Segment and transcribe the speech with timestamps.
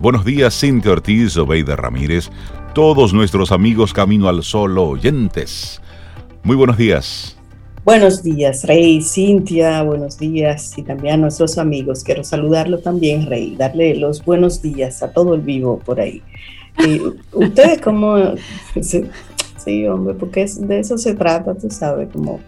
[0.00, 2.30] Buenos días, Cintia Ortiz, Obeida Ramírez,
[2.72, 5.82] todos nuestros amigos Camino al Sol oyentes.
[6.44, 7.36] Muy buenos días.
[7.84, 12.04] Buenos días, Rey, Cintia, buenos días y también a nuestros amigos.
[12.04, 16.22] Quiero saludarlo también, Rey, darle los buenos días a todo el vivo por ahí.
[16.78, 17.00] Y
[17.32, 18.18] ustedes como,
[18.80, 22.38] sí, hombre, porque de eso se trata, tú sabes, como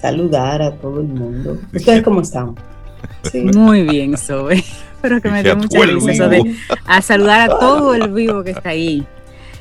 [0.00, 1.58] saludar a todo el mundo.
[1.74, 2.54] ¿Ustedes cómo están?
[3.54, 4.64] Muy bien, Zoe.
[5.02, 6.56] Pero que me dio mucha risa eso de
[6.86, 9.06] a saludar a todo el vivo que está ahí.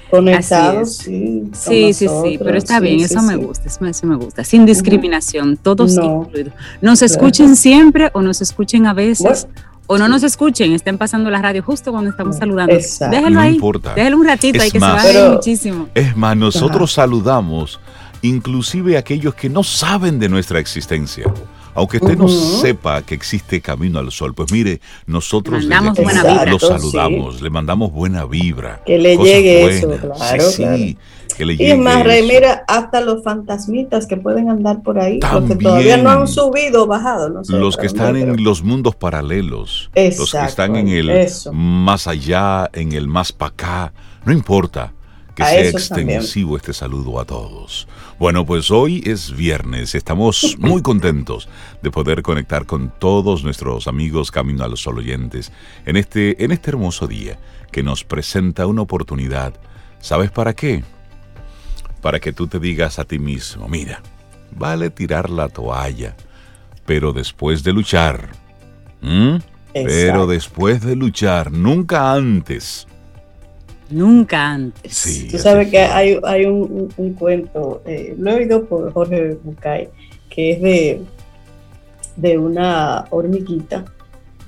[0.09, 1.43] Conectados, sí.
[1.53, 4.43] Sí, sí, sí, pero está bien, eso me gusta, eso me gusta.
[4.43, 6.53] Sin discriminación, todos incluidos.
[6.81, 9.48] Nos escuchen siempre o nos escuchen a veces.
[9.88, 12.76] o no nos escuchen, estén pasando la radio justo cuando estamos saludando.
[12.76, 13.55] Déjalo no ahí.
[13.55, 13.93] Importa.
[13.93, 15.90] Déjalo un ratito ahí que se va muchísimo.
[15.93, 17.79] Es más, nosotros saludamos
[18.21, 21.26] inclusive a aquellos que no saben de nuestra existencia.
[21.75, 25.75] Aunque usted no sepa que existe Camino al Sol, pues mire, nosotros le,
[26.49, 28.81] lo saludamos, le mandamos buena vibra.
[28.85, 30.43] Que le llegue eso, claro.
[30.43, 30.98] Sí,
[31.37, 35.20] Que le llegue y más, Rey, mira, hasta los fantasmitas que pueden andar por ahí,
[35.20, 37.29] los que todavía no han subido o bajado.
[37.29, 42.07] No sé, los que están en los mundos paralelos, los que están en el más
[42.07, 44.95] allá, en el más para acá, no importa
[45.36, 47.88] que sea extensivo este saludo a todos.
[48.18, 51.50] Bueno, pues hoy es viernes, estamos muy contentos
[51.84, 55.52] de poder conectar con todos nuestros amigos Camino a los Sol oyentes
[55.86, 57.38] en este, en este hermoso día
[57.72, 59.54] que nos presenta una oportunidad.
[60.00, 60.84] ¿Sabes para qué?
[62.02, 64.02] Para que tú te digas a ti mismo, mira,
[64.56, 66.16] vale tirar la toalla,
[66.86, 68.30] pero después de luchar.
[69.74, 72.88] Pero después de luchar, nunca antes.
[73.90, 74.94] Nunca antes.
[74.94, 79.90] Sí, Tú sabes que hay, hay un, cuento, eh, lo he oído por Jorge Bucay,
[80.30, 81.02] que es de,
[82.16, 83.86] de una hormiguita,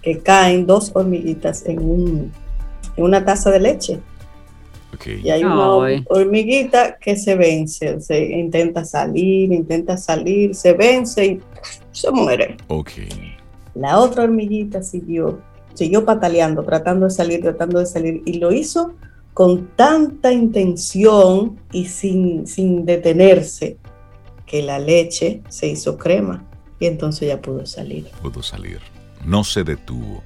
[0.02, 2.32] que caen dos hormiguitas en, un,
[2.96, 4.00] en una taza de leche.
[5.06, 11.42] Y hay una hormiguita que se vence, se intenta salir, intenta salir, se vence y
[11.92, 12.58] se muere.
[13.76, 15.40] La otra hormiguita siguió,
[15.76, 18.96] siguió pataleando, tratando de salir, tratando de salir, y lo hizo
[19.38, 23.78] con tanta intención y sin, sin detenerse
[24.48, 26.44] que la leche se hizo crema
[26.80, 28.10] y entonces ya pudo salir.
[28.24, 28.80] Pudo salir.
[29.24, 30.24] No se detuvo.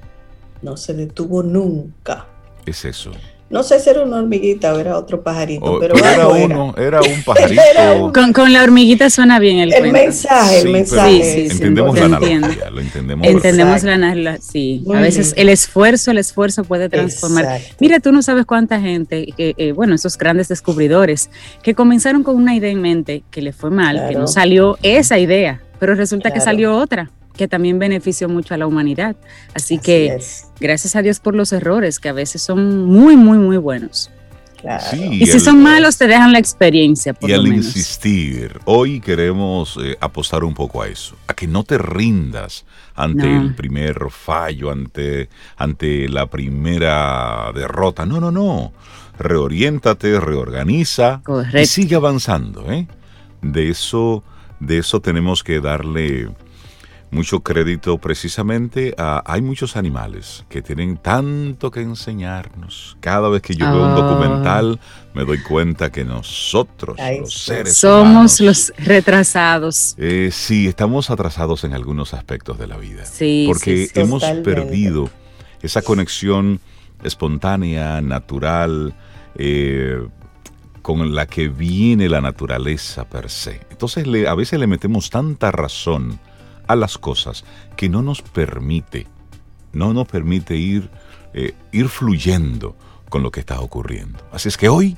[0.62, 2.26] No se detuvo nunca.
[2.64, 3.12] Es eso.
[3.52, 7.02] No sé si era una hormiguita o era otro pajarito, oh, pero era uno, era.
[7.02, 8.10] un pajarito.
[8.34, 11.22] Con, la hormiguita suena bien el, el mensaje, el mensaje.
[11.22, 13.26] Sí, entendemos la analogía, lo entendemos.
[13.26, 14.82] Entendemos la analogía, sí.
[14.94, 17.60] a veces el esfuerzo, el esfuerzo puede transformar.
[17.78, 21.28] Mira, tú no sabes cuánta gente, eh, bueno, esos grandes descubridores,
[21.62, 25.18] que comenzaron con una idea en mente, que le fue mal, que no salió esa
[25.18, 29.16] idea, pero resulta que salió otra que también benefició mucho a la humanidad.
[29.54, 30.18] Así, que
[30.60, 34.10] gracias a Dios por los errores, que a veces son muy, muy, muy buenos.
[34.92, 37.16] y si son malos, te dejan la experiencia.
[37.20, 41.78] y al insistir, hoy queremos eh, apostar un poco a eso, a que no te
[41.78, 48.06] rindas ante el primer fallo, ante, ante la primera derrota.
[48.06, 48.72] No, no, no.
[49.18, 51.22] Reoriéntate, reorganiza
[51.54, 52.70] y sigue avanzando.
[52.70, 52.86] ¿eh?
[53.40, 54.22] De eso,
[54.60, 56.28] de eso tenemos que darle
[57.12, 59.22] mucho crédito precisamente a...
[59.26, 62.96] Hay muchos animales que tienen tanto que enseñarnos.
[63.00, 63.94] Cada vez que yo veo un ah.
[63.94, 64.80] documental
[65.14, 69.94] me doy cuenta que nosotros, los seres somos los retrasados.
[69.98, 73.04] Eh, sí, estamos atrasados en algunos aspectos de la vida.
[73.04, 75.10] Sí, porque hemos perdido
[75.60, 76.60] esa conexión
[77.04, 78.94] espontánea, natural,
[79.34, 80.00] eh,
[80.80, 83.60] con la que viene la naturaleza per se.
[83.70, 86.18] Entonces a veces le metemos tanta razón
[86.72, 87.44] a las cosas
[87.76, 89.06] que no nos permite,
[89.72, 90.90] no nos permite ir,
[91.34, 92.76] eh, ir fluyendo
[93.08, 94.18] con lo que está ocurriendo.
[94.32, 94.96] Así es que hoy,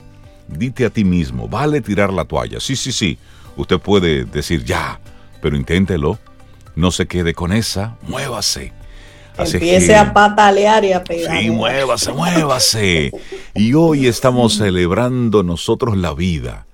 [0.49, 2.61] dite a ti mismo, vale tirar la toalla.
[2.61, 3.19] Sí, sí, sí,
[3.57, 5.01] usted puede decir ya,
[5.43, 6.19] pero inténtelo,
[6.77, 8.73] no se quede con esa, muévase.
[9.37, 11.41] Empiece a patalear y a pegar.
[11.41, 13.11] Sí, muévase, muévase.
[13.55, 16.67] Y hoy estamos celebrando nosotros la vida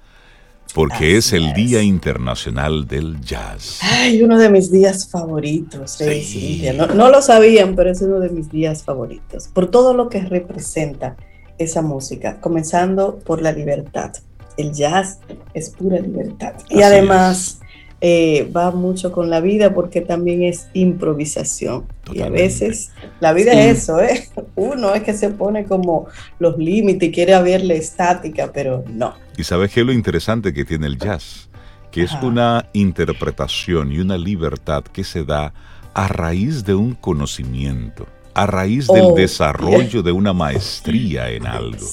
[0.74, 3.80] porque es el Día Internacional del Jazz.
[3.82, 6.62] Ay, uno de mis días favoritos, sí.
[6.76, 10.20] No, no, lo sabían, pero es uno de mis días favoritos, por todo lo que
[10.20, 11.16] representa
[11.58, 14.12] esa música, comenzando por la libertad.
[14.56, 15.18] El jazz
[15.54, 16.54] es pura libertad.
[16.68, 17.60] Y además
[18.02, 21.84] eh, va mucho con la vida porque también es improvisación.
[22.12, 22.90] Y a veces
[23.20, 24.26] la vida es eso, ¿eh?
[24.56, 26.06] Uno es que se pone como
[26.38, 29.14] los límites y quiere haberle estática, pero no.
[29.40, 31.48] Y sabes qué es lo interesante que tiene el jazz,
[31.90, 35.54] que es una interpretación y una libertad que se da
[35.94, 41.84] a raíz de un conocimiento a raíz del oh, desarrollo de una maestría en algo.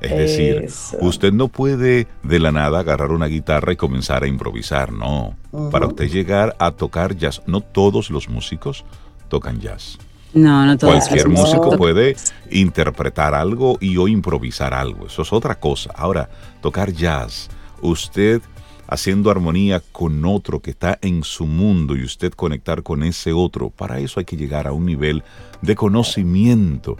[0.00, 0.68] Es decir,
[1.00, 5.36] usted no puede de la nada agarrar una guitarra y comenzar a improvisar, no.
[5.70, 8.84] Para usted llegar a tocar jazz, no todos los músicos
[9.28, 9.98] tocan jazz.
[10.36, 11.08] No, no todos.
[11.08, 12.14] Cualquier músico puede
[12.50, 15.90] interpretar algo y o improvisar algo, eso es otra cosa.
[15.96, 16.28] Ahora,
[16.60, 17.48] tocar jazz,
[17.80, 18.42] usted
[18.86, 23.70] haciendo armonía con otro que está en su mundo y usted conectar con ese otro,
[23.70, 25.24] para eso hay que llegar a un nivel
[25.62, 26.96] de conocimiento.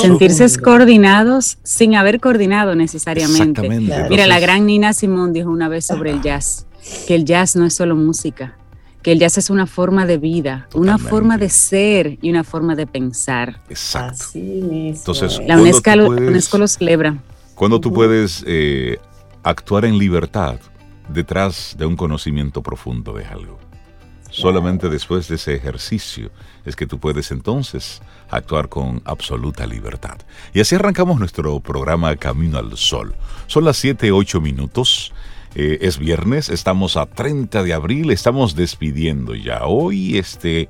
[0.00, 3.68] Sentirse coordinados sin haber coordinado necesariamente.
[4.08, 6.66] Mira, la gran Nina Simón dijo una vez sobre el jazz,
[7.06, 8.56] que el jazz no es solo música,
[9.06, 12.74] que el jazz es una forma de vida, una forma de ser y una forma
[12.74, 13.60] de pensar.
[13.68, 14.24] Exacto.
[14.34, 17.16] Entonces, la UNESCO, lo celebra.
[17.54, 18.98] Cuando tú puedes eh,
[19.44, 20.58] actuar en libertad
[21.08, 23.60] detrás de un conocimiento profundo de algo.
[24.28, 26.32] Solamente después de ese ejercicio
[26.64, 30.16] es que tú puedes entonces actuar con absoluta libertad.
[30.52, 33.14] Y así arrancamos nuestro programa Camino al Sol.
[33.46, 35.12] Son las 7, 8 minutos.
[35.58, 40.68] Eh, es viernes, estamos a 30 de abril, estamos despidiendo ya hoy este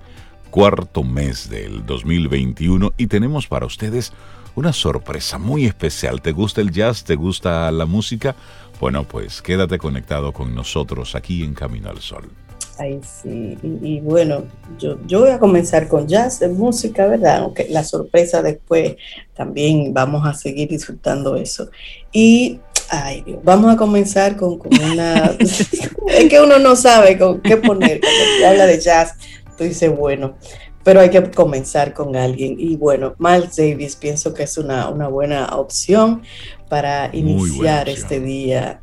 [0.52, 4.12] cuarto mes del 2021 y tenemos para ustedes
[4.54, 6.22] una sorpresa muy especial.
[6.22, 7.02] ¿Te gusta el jazz?
[7.02, 8.36] ¿Te gusta la música?
[8.78, 12.30] Bueno, pues quédate conectado con nosotros aquí en Camino al Sol.
[12.78, 14.44] Ay, sí, y, bueno,
[14.78, 17.38] yo, yo voy a comenzar con jazz, música, ¿verdad?
[17.38, 18.96] Aunque la sorpresa después
[19.34, 21.70] también vamos a seguir disfrutando eso.
[22.12, 22.60] Y,
[22.90, 24.58] ay Dios, vamos a comenzar con,
[24.92, 25.36] una...
[25.38, 29.14] es que uno no sabe con qué poner cuando se habla de jazz,
[29.56, 30.36] tú dices, bueno,
[30.82, 32.54] pero hay que comenzar con alguien.
[32.58, 36.22] Y bueno, Miles Davis pienso que es una, una buena opción
[36.68, 38.80] para iniciar este día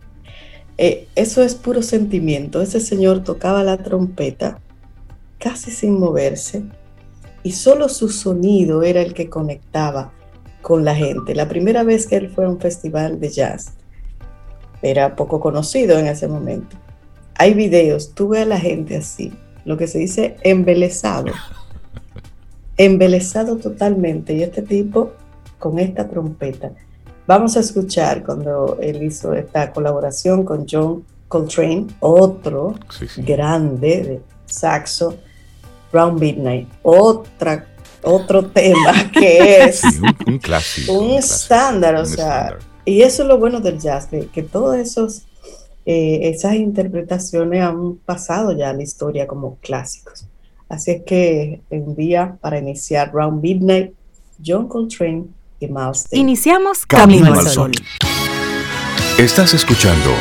[0.77, 2.61] eh, eso es puro sentimiento.
[2.61, 4.59] Ese señor tocaba la trompeta
[5.39, 6.63] casi sin moverse
[7.44, 10.13] y solo su sonido era el que conectaba
[10.61, 11.35] con la gente.
[11.35, 13.73] La primera vez que él fue a un festival de jazz
[14.83, 16.77] era poco conocido en ese momento.
[17.35, 19.33] Hay videos, tuve a la gente así,
[19.65, 21.31] lo que se dice embelesado,
[22.77, 24.33] embelesado totalmente.
[24.33, 25.13] Y este tipo
[25.57, 26.71] con esta trompeta
[27.25, 32.75] Vamos a escuchar cuando él hizo esta colaboración con John Coltrane, otro
[33.18, 35.15] grande de saxo,
[35.91, 37.65] Brown Midnight, otra,
[38.03, 39.83] otro tema que es
[40.27, 40.91] un, clásico.
[40.91, 45.24] Un, estándar, o sea, y eso es lo bueno del jazz, que, que todas esos,
[45.85, 50.27] eh, esas interpretaciones han pasado ya a la historia como clásicos.
[50.69, 53.94] Así es que un día para iniciar Brown Midnight,
[54.44, 55.25] John Coltrane
[56.12, 57.71] Iniciamos Camino, al Sol.
[59.18, 60.12] Estás escuchando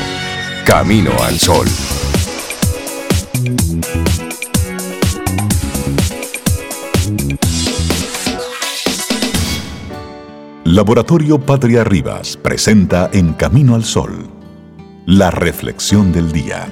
[0.64, 1.66] Camino al Sol.
[10.72, 14.26] Laboratorio Patria Rivas presenta en Camino al Sol
[15.04, 16.66] la reflexión del día.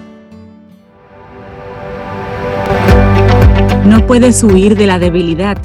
[3.85, 5.59] No puedes huir de la debilidad.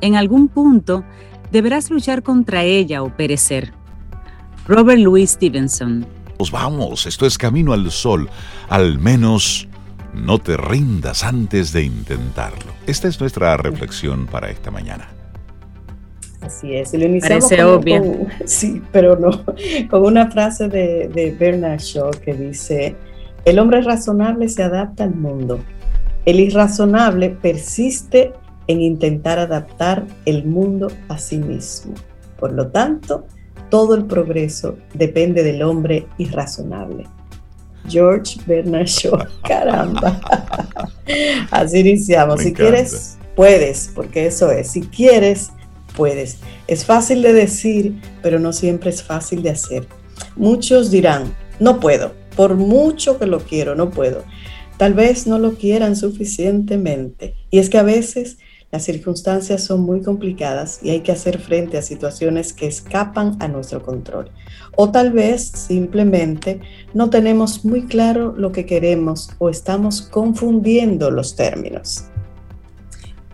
[0.00, 1.02] En algún punto
[1.50, 3.72] deberás luchar contra ella o perecer.
[4.68, 6.06] Robert Louis Stevenson.
[6.38, 8.30] Pues vamos, esto es Camino al Sol.
[8.68, 9.66] Al menos
[10.14, 12.72] no te rindas antes de intentarlo.
[12.86, 15.13] Esta es nuestra reflexión para esta mañana.
[16.44, 18.26] Así es, y lo iniciamos Parece obvio.
[18.44, 19.30] sí, pero no,
[19.88, 22.96] con una frase de, de Bernard Shaw que dice,
[23.44, 25.60] el hombre razonable se adapta al mundo,
[26.26, 28.32] el irrazonable persiste
[28.66, 31.94] en intentar adaptar el mundo a sí mismo.
[32.38, 33.26] Por lo tanto,
[33.70, 37.04] todo el progreso depende del hombre irrazonable.
[37.88, 40.20] George Bernard Shaw, caramba.
[41.50, 42.40] Así iniciamos.
[42.40, 44.70] si quieres, puedes, porque eso es.
[44.70, 45.50] Si quieres,
[45.94, 46.38] puedes.
[46.66, 49.86] Es fácil de decir, pero no siempre es fácil de hacer.
[50.36, 54.24] Muchos dirán, no puedo, por mucho que lo quiero, no puedo.
[54.76, 57.36] Tal vez no lo quieran suficientemente.
[57.50, 58.38] Y es que a veces
[58.74, 63.46] las circunstancias son muy complicadas y hay que hacer frente a situaciones que escapan a
[63.46, 64.32] nuestro control.
[64.74, 66.60] O tal vez simplemente
[66.92, 72.06] no tenemos muy claro lo que queremos o estamos confundiendo los términos.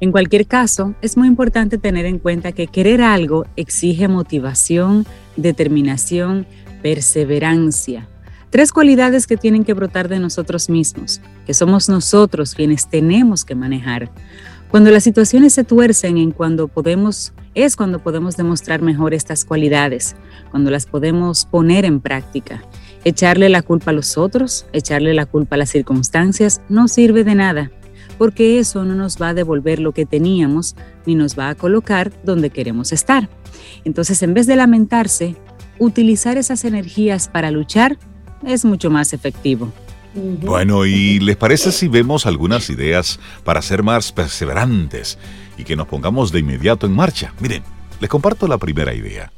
[0.00, 6.47] En cualquier caso, es muy importante tener en cuenta que querer algo exige motivación, determinación,
[6.83, 8.09] perseverancia.
[8.49, 13.54] Tres cualidades que tienen que brotar de nosotros mismos, que somos nosotros quienes tenemos que
[13.54, 14.11] manejar.
[14.71, 20.16] Cuando las situaciones se tuercen en cuando podemos, es cuando podemos demostrar mejor estas cualidades,
[20.50, 22.62] cuando las podemos poner en práctica.
[23.04, 27.35] Echarle la culpa a los otros, echarle la culpa a las circunstancias, no sirve de
[27.35, 27.71] nada.
[28.21, 32.12] Porque eso no nos va a devolver lo que teníamos ni nos va a colocar
[32.23, 33.31] donde queremos estar.
[33.87, 35.37] Entonces, en vez de lamentarse,
[35.79, 37.97] utilizar esas energías para luchar
[38.45, 39.73] es mucho más efectivo.
[40.12, 45.17] Bueno, ¿y les parece si vemos algunas ideas para ser más perseverantes
[45.57, 47.33] y que nos pongamos de inmediato en marcha?
[47.41, 47.62] Miren,
[48.00, 49.33] les comparto la primera idea.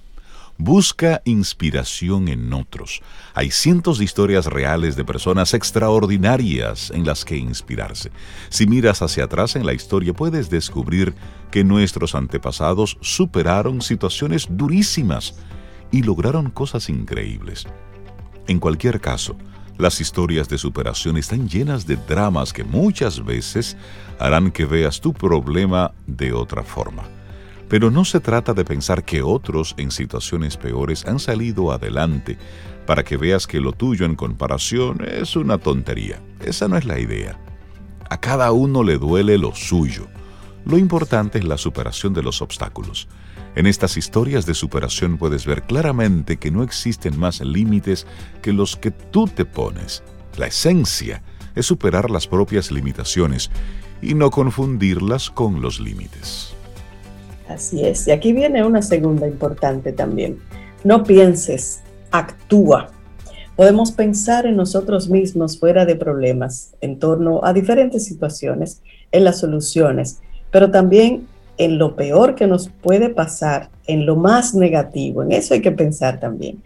[0.59, 3.03] Busca inspiración en otros.
[3.35, 8.13] Hay cientos de historias reales de personas extraordinarias en las que inspirarse.
[8.49, 11.15] Si miras hacia atrás en la historia puedes descubrir
[11.51, 15.35] que nuestros antepasados superaron situaciones durísimas
[15.91, 17.67] y lograron cosas increíbles.
[18.47, 19.37] En cualquier caso,
[19.79, 23.77] las historias de superación están llenas de dramas que muchas veces
[24.19, 27.22] harán que veas tu problema de otra forma.
[27.73, 32.37] Pero no se trata de pensar que otros en situaciones peores han salido adelante
[32.85, 36.21] para que veas que lo tuyo en comparación es una tontería.
[36.45, 37.41] Esa no es la idea.
[38.11, 40.07] A cada uno le duele lo suyo.
[40.67, 43.09] Lo importante es la superación de los obstáculos.
[43.55, 48.07] En estas historias de superación puedes ver claramente que no existen más límites
[48.43, 50.03] que los que tú te pones.
[50.37, 51.23] La esencia
[51.55, 53.51] es superar las propias limitaciones
[54.03, 56.52] y no confundirlas con los límites.
[57.53, 58.09] Así es.
[58.09, 60.39] Y aquí viene una segunda importante también.
[60.85, 61.81] No pienses,
[62.11, 62.91] actúa.
[63.57, 68.81] Podemos pensar en nosotros mismos fuera de problemas, en torno a diferentes situaciones,
[69.13, 71.27] en las soluciones, pero también
[71.59, 75.23] en lo peor que nos puede pasar, en lo más negativo.
[75.23, 76.63] En eso hay que pensar también.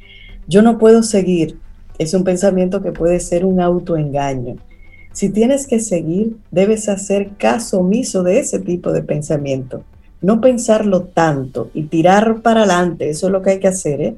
[0.47, 1.59] Yo no puedo seguir.
[1.99, 4.57] Es un pensamiento que puede ser un autoengaño.
[5.13, 9.83] Si tienes que seguir, debes hacer caso omiso de ese tipo de pensamiento.
[10.21, 13.11] No pensarlo tanto y tirar para adelante.
[13.11, 14.01] Eso es lo que hay que hacer.
[14.01, 14.17] ¿eh?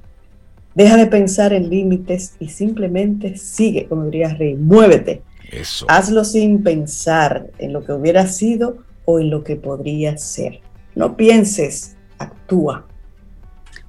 [0.74, 5.22] Deja de pensar en límites y simplemente sigue, como diría Rey, muévete.
[5.50, 5.86] Eso.
[5.88, 10.60] Hazlo sin pensar en lo que hubiera sido o en lo que podría ser.
[10.94, 12.86] No pienses, actúa.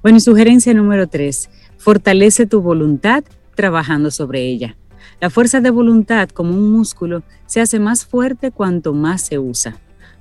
[0.02, 3.24] Bueno, sugerencia número tres, fortalece tu voluntad
[3.54, 4.76] trabajando sobre ella.
[5.20, 9.76] La fuerza de voluntad, como un músculo, se hace más fuerte cuanto más se usa.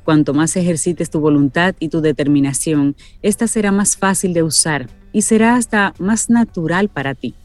[0.09, 5.21] Cuanto más ejercites tu voluntad y tu determinación, esta será más fácil de usar y
[5.21, 7.35] será hasta más natural para ti.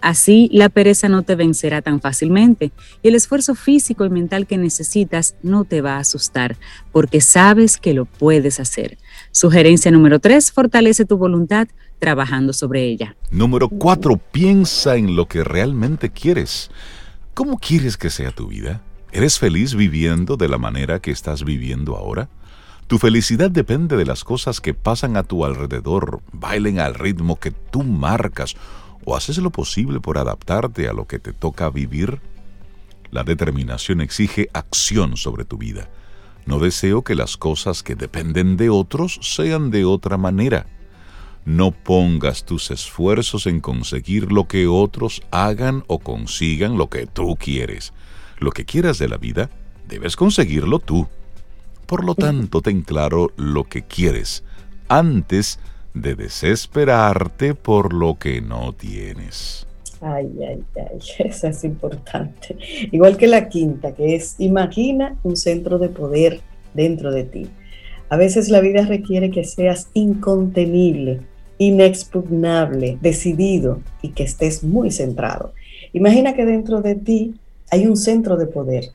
[0.00, 4.58] Así, la pereza no te vencerá tan fácilmente y el esfuerzo físico y mental que
[4.58, 6.56] necesitas no te va a asustar
[6.90, 8.98] porque sabes que lo puedes hacer.
[9.30, 11.68] Sugerencia número tres, fortalece tu voluntad
[12.00, 13.14] trabajando sobre ella.
[13.30, 16.72] Número cuatro, piensa en lo que realmente quieres.
[17.34, 18.82] ¿Cómo quieres que sea tu vida?
[19.12, 22.28] ¿Eres feliz viviendo de la manera que estás viviendo ahora?
[22.86, 27.50] Tu felicidad depende de las cosas que pasan a tu alrededor, bailen al ritmo que
[27.50, 28.56] tú marcas
[29.04, 32.20] ¿O haces lo posible por adaptarte a lo que te toca vivir?
[33.10, 35.88] La determinación exige acción sobre tu vida.
[36.46, 40.66] No deseo que las cosas que dependen de otros sean de otra manera.
[41.44, 47.36] No pongas tus esfuerzos en conseguir lo que otros hagan o consigan lo que tú
[47.36, 47.92] quieres.
[48.40, 49.50] Lo que quieras de la vida,
[49.86, 51.06] debes conseguirlo tú.
[51.86, 54.44] Por lo tanto, ten claro lo que quieres
[54.88, 55.58] antes
[55.94, 59.66] de desesperarte por lo que no tienes.
[60.00, 62.56] Ay, ay, ay, eso es importante.
[62.90, 66.40] Igual que la quinta, que es imagina un centro de poder
[66.74, 67.46] dentro de ti.
[68.08, 71.20] A veces la vida requiere que seas incontenible,
[71.58, 75.52] inexpugnable, decidido y que estés muy centrado.
[75.92, 77.34] Imagina que dentro de ti
[77.70, 78.90] hay un centro de poder,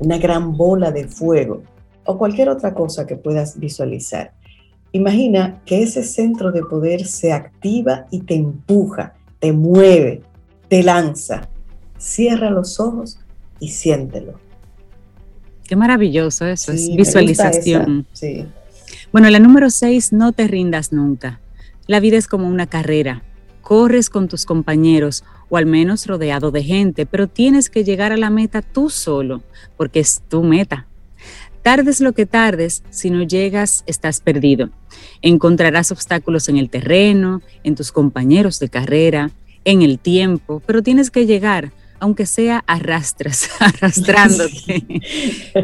[0.00, 1.62] una gran bola de fuego
[2.04, 4.32] o cualquier otra cosa que puedas visualizar.
[4.92, 10.22] Imagina que ese centro de poder se activa y te empuja, te mueve,
[10.68, 11.48] te lanza.
[11.98, 13.18] Cierra los ojos
[13.60, 14.34] y siéntelo.
[15.66, 18.06] Qué maravilloso eso, es visualización.
[19.12, 21.40] Bueno, la número seis, no te rindas nunca.
[21.86, 23.22] La vida es como una carrera.
[23.60, 28.16] Corres con tus compañeros o al menos rodeado de gente, pero tienes que llegar a
[28.16, 29.42] la meta tú solo,
[29.76, 30.86] porque es tu meta.
[31.62, 34.70] Tardes lo que tardes, si no llegas, estás perdido.
[35.22, 39.30] Encontrarás obstáculos en el terreno, en tus compañeros de carrera,
[39.64, 45.02] en el tiempo, pero tienes que llegar, aunque sea arrastras, arrastrándote.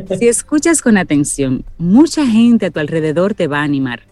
[0.18, 4.02] si escuchas con atención, mucha gente a tu alrededor te va a animar.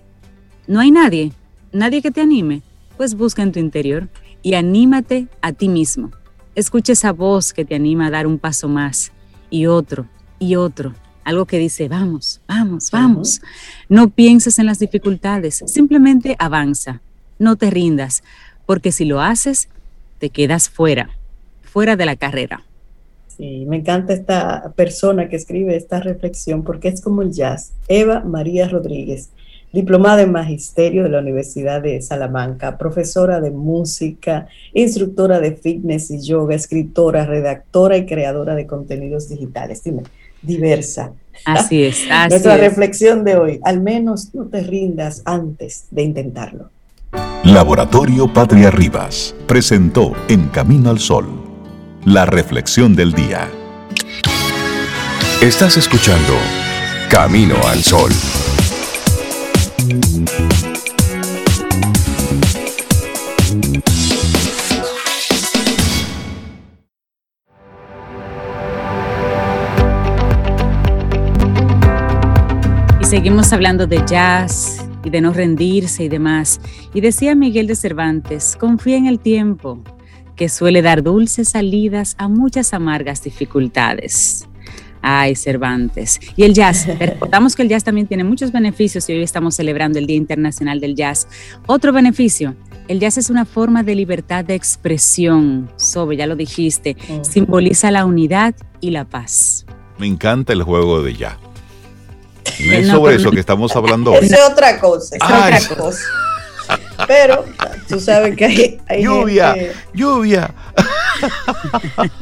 [0.66, 1.32] ¿No hay nadie?
[1.72, 2.62] ¿Nadie que te anime?
[2.96, 4.08] Pues busca en tu interior
[4.42, 6.10] y anímate a ti mismo.
[6.54, 9.12] Escucha esa voz que te anima a dar un paso más
[9.50, 10.06] y otro
[10.38, 10.94] y otro
[11.24, 13.40] algo que dice, vamos, vamos, vamos.
[13.88, 17.00] No pienses en las dificultades, simplemente avanza,
[17.38, 18.22] no te rindas,
[18.66, 19.68] porque si lo haces,
[20.18, 21.10] te quedas fuera,
[21.62, 22.64] fuera de la carrera.
[23.38, 27.72] Y me encanta esta persona que escribe esta reflexión porque es como el jazz.
[27.88, 29.30] Eva María Rodríguez,
[29.72, 36.20] diplomada en magisterio de la Universidad de Salamanca, profesora de música, instructora de fitness y
[36.20, 39.82] yoga, escritora, redactora y creadora de contenidos digitales.
[39.82, 40.02] Dime,
[40.42, 41.12] diversa.
[41.44, 42.04] Así es.
[42.10, 46.70] Así Nuestra reflexión de hoy, al menos no te rindas antes de intentarlo.
[47.44, 51.26] Laboratorio Patria Rivas presentó En Camino al Sol,
[52.04, 53.48] la reflexión del día.
[55.42, 56.34] Estás escuchando
[57.10, 58.12] Camino al Sol.
[73.12, 76.62] Seguimos hablando de jazz y de no rendirse y demás.
[76.94, 79.82] Y decía Miguel de Cervantes, confía en el tiempo,
[80.34, 84.48] que suele dar dulces salidas a muchas amargas dificultades.
[85.02, 86.20] Ay, Cervantes.
[86.36, 89.98] Y el jazz, recordamos que el jazz también tiene muchos beneficios y hoy estamos celebrando
[89.98, 91.26] el Día Internacional del Jazz.
[91.66, 92.54] Otro beneficio,
[92.88, 98.04] el jazz es una forma de libertad de expresión, Sobe, ya lo dijiste, simboliza la
[98.04, 99.66] unidad y la paz.
[99.98, 101.36] Me encanta el juego de jazz.
[102.66, 104.26] No es sobre eso que estamos hablando hoy.
[104.26, 106.00] Es otra cosa, es otra cosa.
[107.06, 107.44] Pero
[107.88, 109.56] tú sabes que hay, lluvia,
[109.94, 110.54] lluvia.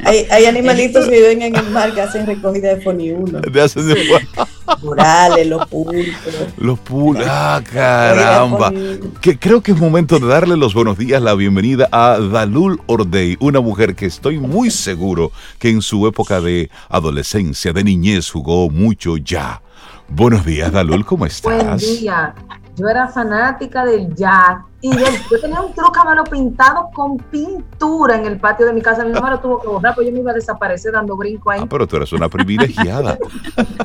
[0.05, 3.41] Hay, animalitos que viven en el mar que hacen recogida de foniuno.
[3.41, 3.97] De hacen de
[4.83, 6.05] Murales, los pulpos.
[6.59, 8.73] Los pulpos, ah, caramba.
[9.21, 13.37] Que creo que es momento de darle los buenos días, la bienvenida a Dalul Ordey,
[13.41, 18.71] una mujer que estoy muy seguro que en su época de adolescencia, de niñez, jugó
[18.71, 19.63] mucho ya.
[20.11, 21.65] Buenos días, Dalul, ¿cómo estás?
[21.65, 22.35] Buen día.
[22.77, 28.39] Yo era fanática del jazz y yo tenía un trocamano pintado con pintura en el
[28.39, 29.05] patio de mi casa.
[29.05, 31.61] Mi mamá lo tuvo que borrar, pues yo me iba a desaparecer dando brinco ahí.
[31.63, 33.19] Ah, pero tú eres una privilegiada.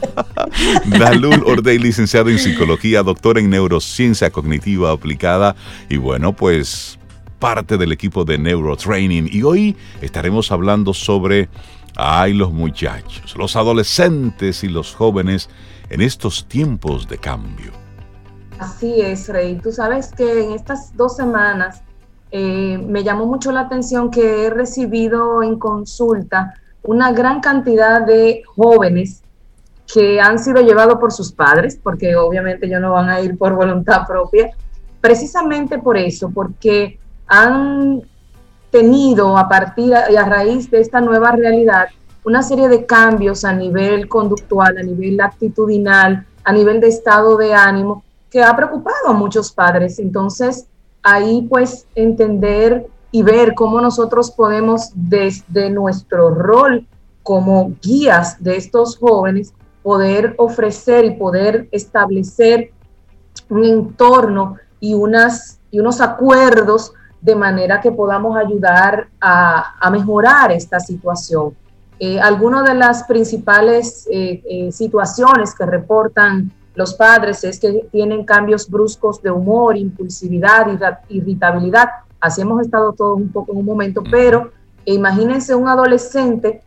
[1.00, 5.56] Dalul Ordey, licenciado en psicología, doctora en neurociencia cognitiva aplicada
[5.90, 6.98] y bueno, pues
[7.40, 9.30] parte del equipo de Neurotraining.
[9.32, 11.50] Y hoy estaremos hablando sobre,
[11.96, 15.50] ay, los muchachos, los adolescentes y los jóvenes
[15.90, 17.72] en estos tiempos de cambio.
[18.60, 19.60] Así es, Rey.
[19.62, 21.82] Tú sabes que en estas dos semanas
[22.32, 28.44] eh, me llamó mucho la atención que he recibido en consulta una gran cantidad de
[28.56, 29.24] jóvenes
[29.92, 33.54] que han sido llevados por sus padres, porque obviamente ellos no van a ir por
[33.54, 34.52] voluntad propia,
[35.02, 38.02] precisamente por eso, porque han
[38.72, 41.88] tenido a partir y a raíz de esta nueva realidad
[42.26, 47.54] una serie de cambios a nivel conductual, a nivel actitudinal, a nivel de estado de
[47.54, 50.00] ánimo, que ha preocupado a muchos padres.
[50.00, 50.66] Entonces,
[51.04, 56.86] ahí pues entender y ver cómo nosotros podemos desde nuestro rol
[57.24, 62.72] como guías de estos jóvenes poder ofrecer y poder establecer
[63.50, 70.80] un entorno y, unas, y unos acuerdos de manera que podamos ayudar a, mejorar esta
[70.80, 71.56] situación.
[72.00, 78.26] Eh, algunas de las principales eh, eh, situaciones que reportan los padres es que tienen
[78.26, 80.68] cambios bruscos de humor, impulsividad,
[81.08, 81.90] irritabilidad.
[82.20, 84.52] Así hemos estado todos un poco en un momento, pero
[84.84, 86.62] imagínense un adolescente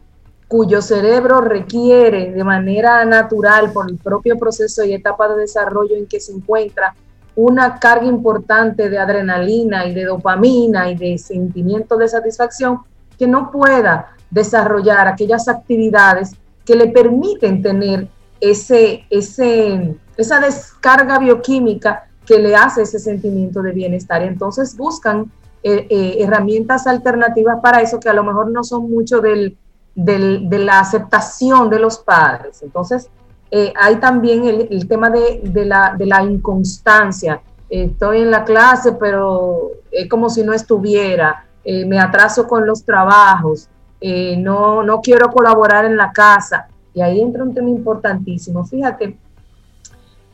[0.46, 6.06] cuyo cerebro requiere de manera natural por el propio proceso y etapa de desarrollo en
[6.06, 6.94] que se encuentra
[7.36, 12.80] una carga importante de adrenalina y de dopamina y de sentimiento de satisfacción
[13.18, 16.32] que no pueda desarrollar aquellas actividades
[16.64, 18.08] que le permiten tener
[18.40, 24.22] ese, ese, esa descarga bioquímica que le hace ese sentimiento de bienestar.
[24.22, 29.20] Entonces buscan eh, eh, herramientas alternativas para eso que a lo mejor no son mucho
[29.20, 29.56] del,
[29.94, 32.62] de la aceptación de los padres.
[32.62, 33.08] Entonces
[33.50, 37.40] eh, hay también el, tema de, la, de, la, inconstancia.
[37.70, 41.46] estoy en la clase, pero es como si no estuviera.
[41.64, 43.68] me atraso con los trabajos.
[44.00, 46.68] No, no quiero colaborar en la casa.
[46.94, 48.64] Y ahí entra un tema importantísimo.
[48.64, 49.16] Fíjate,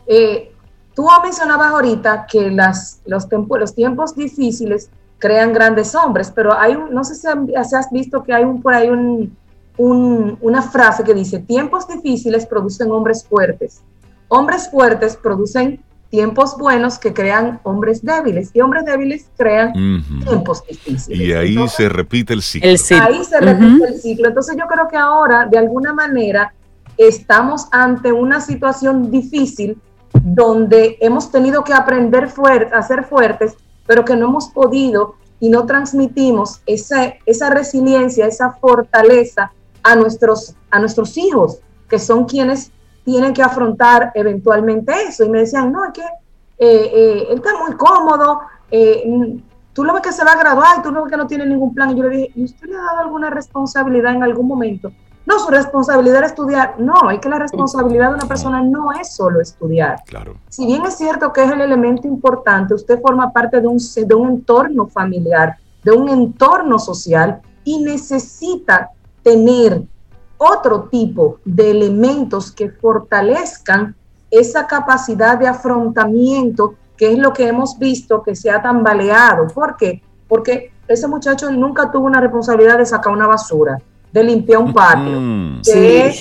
[0.07, 0.53] eh,
[0.95, 6.93] tú mencionabas ahorita que las, los, los tiempos difíciles crean grandes hombres, pero hay un,
[6.93, 9.37] no sé si, has visto que hay un, por ahí un,
[9.79, 13.81] una frase que dice, tiempos difíciles producen hombres fuertes.
[14.29, 15.83] Hombres fuertes producen
[16.15, 19.73] tiempos buenos que crean hombres débiles y hombres débiles crean
[20.25, 21.09] tiempos difíciles.
[21.09, 22.71] Y ahí se repite el ciclo.
[22.71, 24.29] Ahí se repite el ciclo.
[24.29, 26.55] Entonces yo creo que ahora, de alguna manera,
[26.97, 29.77] estamos ante una situación difícil
[30.23, 32.29] donde hemos tenido que aprender
[32.73, 38.53] a ser fuertes, pero que no hemos podido y no transmitimos esa, esa resiliencia, esa
[38.53, 39.51] fortaleza
[39.83, 42.71] a nuestros, a nuestros hijos, que son quienes
[43.05, 45.25] tienen que afrontar eventualmente eso.
[45.25, 48.41] Y me decían, no, es que eh, eh, él está muy cómodo,
[48.71, 49.41] eh,
[49.73, 51.75] tú lo ves que se va a graduar, tú lo ves que no tiene ningún
[51.75, 51.91] plan.
[51.91, 54.91] Y yo le dije, ¿y usted le ha dado alguna responsabilidad en algún momento?
[55.27, 56.75] No, su responsabilidad era estudiar.
[56.79, 60.03] No, es que la responsabilidad de una persona no es solo estudiar.
[60.05, 60.35] Claro.
[60.51, 64.15] Si bien es cierto que es el elemento importante, usted forma parte de un, de
[64.15, 68.91] un entorno familiar, de un entorno social y necesita
[69.23, 69.83] tener
[70.39, 73.95] otro tipo de elementos que fortalezcan
[74.31, 79.47] esa capacidad de afrontamiento, que es lo que hemos visto que se ha tambaleado.
[79.49, 80.03] ¿Por qué?
[80.29, 83.79] Porque ese muchacho nunca tuvo una responsabilidad de sacar una basura,
[84.13, 85.21] de limpiar un patio,
[85.63, 86.15] de,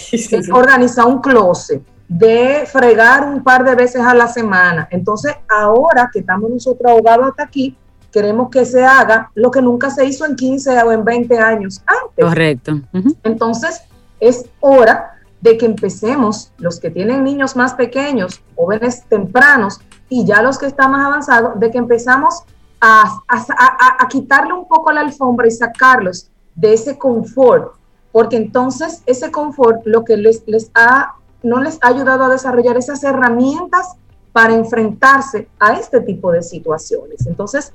[0.52, 4.88] organizar un closet, de fregar un par de veces a la semana.
[4.91, 7.76] Entonces, ahora que estamos nosotros ahogados hasta aquí,
[8.12, 11.82] queremos que se haga lo que nunca se hizo en 15 o en 20 años
[11.86, 12.23] antes.
[12.23, 12.80] Correcto.
[13.23, 13.82] Entonces,
[14.19, 20.41] es hora de que empecemos, los que tienen niños más pequeños, jóvenes tempranos y ya
[20.41, 22.43] los que están más avanzados, de que empezamos
[22.80, 27.73] a, quitarle un poco la alfombra y sacarlos de ese confort,
[28.12, 32.78] porque entonces ese confort lo que les, les ha, no les ha ayudado a desarrollar
[32.78, 33.95] esas herramientas
[34.32, 37.26] para enfrentarse a este tipo de situaciones.
[37.28, 37.71] Entonces,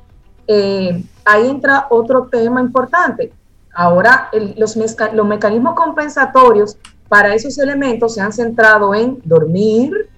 [0.47, 3.33] eh, ahí entra otro tema importante.
[3.79, 6.77] Ahora, los, los mecanismos compensatorios
[7.09, 10.11] para esos elementos se han centrado en dormir,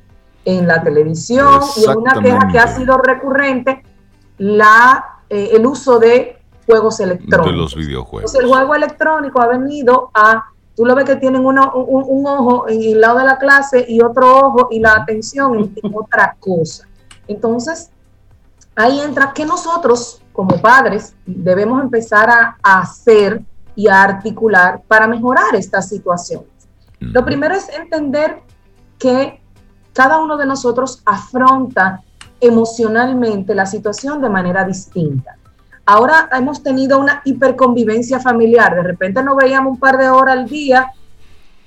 [0.46, 3.82] en la televisión y en una queja que ha sido recurrente,
[4.38, 7.52] la, eh, el uso de juegos electrónicos.
[7.52, 8.34] De los videojuegos.
[8.34, 10.42] el juego electrónico ha venido a,
[10.74, 14.00] tú lo ves que tienen un, un, ojo en el lado de la clase y
[14.00, 16.88] otro ojo y la atención en, otra cosa.
[17.28, 17.90] Entonces,
[18.74, 23.42] ahí entra que nosotros como padres debemos empezar a, a hacer
[23.76, 26.44] y a articular para mejorar esta situación.
[26.98, 28.38] Lo primero es entender
[28.98, 29.38] que
[29.92, 32.00] cada uno de nosotros afronta
[32.40, 35.36] emocionalmente la situación de manera distinta.
[35.84, 40.46] Ahora hemos tenido una hiperconvivencia familiar, de repente nos veíamos un par de horas al
[40.46, 40.90] día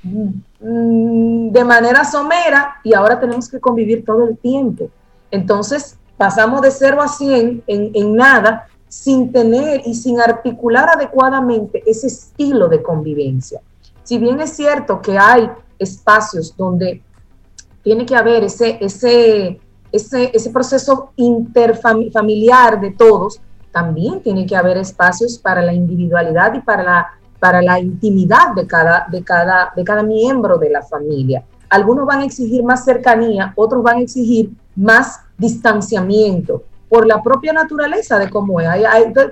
[0.02, 4.90] mm, de manera somera y ahora tenemos que convivir todo el tiempo.
[5.30, 11.84] Entonces pasamos de 0 a 100 en, en nada sin tener y sin articular adecuadamente
[11.86, 13.60] ese estilo de convivencia.
[14.04, 17.04] Si bien es cierto que hay espacios donde
[17.84, 19.60] tiene que haber ese, ese,
[19.92, 23.42] ese, ese proceso interfamiliar de todos,
[23.74, 27.08] también tiene que haber espacios para la individualidad y para la,
[27.38, 31.44] para la intimidad de cada, de, cada, de cada miembro de la familia.
[31.70, 37.54] Algunos van a exigir más cercanía, otros van a exigir más distanciamiento por la propia
[37.54, 38.70] naturaleza de cómo es.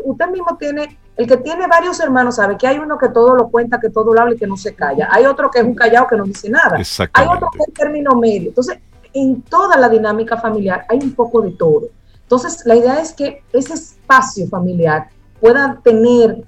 [0.04, 3.50] usted mismo tiene el que tiene varios hermanos sabe que hay uno que todo lo
[3.50, 5.10] cuenta, que todo lo habla y que no se calla.
[5.12, 6.78] Hay otro que es un callado que no dice nada.
[7.14, 8.50] Hay otro que es término medio.
[8.50, 8.80] Entonces,
[9.14, 11.90] en toda la dinámica familiar hay un poco de todo.
[12.24, 15.10] Entonces, la idea es que ese espacio familiar
[15.40, 16.44] pueda tener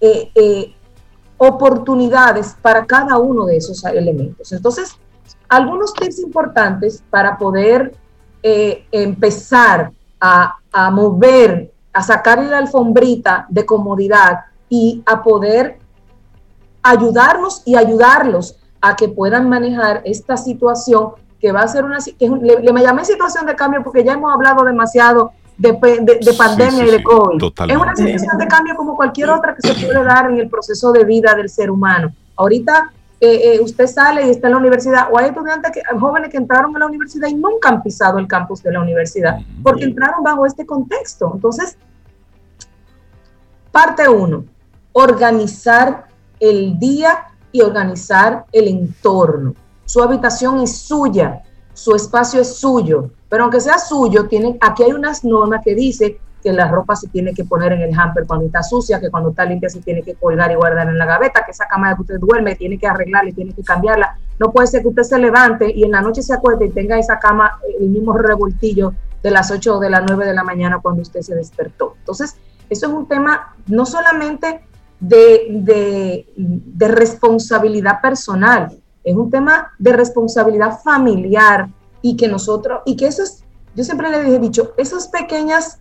[0.00, 0.74] eh, eh,
[1.38, 4.52] oportunidades para cada uno de esos elementos.
[4.52, 4.96] Entonces,
[5.48, 7.96] algunos tips importantes para poder
[8.46, 15.78] eh, empezar a, a mover a sacarle la alfombrita de comodidad y a poder
[16.82, 22.28] ayudarnos y ayudarlos a que puedan manejar esta situación que va a ser una, que
[22.28, 25.72] le, le, me llamé situación de cambio porque ya hemos hablado demasiado de,
[26.36, 27.42] pandemia y de COVID.
[27.70, 30.90] es una situación de cambio como cualquier otra que se puede dar en el proceso
[30.92, 32.12] de vida del ser humano.
[32.36, 36.30] Ahorita eh, eh, usted sale y está en la universidad, o hay estudiantes, que, jóvenes
[36.30, 39.84] que entraron a la universidad y nunca han pisado el campus de la universidad, porque
[39.84, 41.30] entraron bajo este contexto.
[41.34, 41.78] Entonces,
[43.70, 44.44] parte uno,
[44.92, 46.06] organizar
[46.40, 49.54] el día y organizar el entorno.
[49.84, 54.92] Su habitación es suya, su espacio es suyo, pero aunque sea suyo, tiene, aquí hay
[54.92, 58.44] unas normas que dice que la ropa se tiene que poner en el hamper cuando
[58.44, 61.42] está sucia, que cuando está limpia se tiene que colgar y guardar en la gaveta,
[61.42, 64.18] que esa cama que usted duerme tiene que arreglarla y tiene que cambiarla.
[64.38, 66.98] No puede ser que usted se levante y en la noche se acuerde y tenga
[66.98, 70.44] esa cama eh, el mismo revoltillo de las 8 o de las 9 de la
[70.44, 71.94] mañana cuando usted se despertó.
[72.00, 72.36] Entonces,
[72.68, 74.60] eso es un tema no solamente
[75.00, 78.70] de, de responsabilidad personal,
[79.02, 81.68] es un tema de responsabilidad familiar
[82.02, 85.78] y que nosotros, y que esas, yo siempre les he dicho, esas pequeñas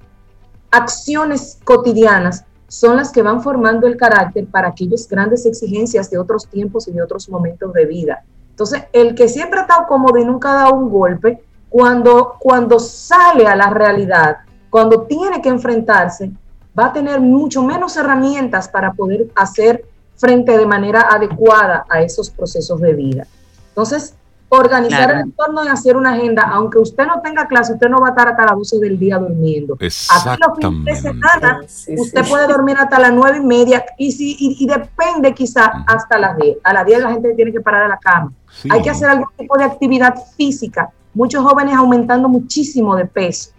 [0.73, 6.47] acciones cotidianas son las que van formando el carácter para aquellas grandes exigencias de otros
[6.47, 8.23] tiempos y de otros momentos de vida.
[8.49, 12.79] Entonces, el que siempre ha estado cómodo y nunca ha dado un golpe, cuando, cuando
[12.79, 14.37] sale a la realidad,
[14.71, 16.31] cuando tiene que enfrentarse,
[16.77, 22.31] va a tener mucho menos herramientas para poder hacer frente de manera adecuada a esos
[22.31, 23.27] procesos de vida.
[23.69, 24.15] Entonces,
[24.59, 28.07] organizar el entorno y hacer una agenda, aunque usted no tenga clase, usted no va
[28.07, 29.75] a estar hasta las 12 del día durmiendo.
[29.75, 31.59] Aquí los fines de semana,
[31.97, 36.37] usted puede dormir hasta las 9 y media y, si, y, depende quizá hasta las
[36.37, 36.57] 10.
[36.63, 38.31] A las 10 la gente tiene que parar de la cama.
[38.69, 40.89] Hay que hacer algún tipo de actividad física.
[41.13, 43.51] Muchos jóvenes aumentando muchísimo de peso.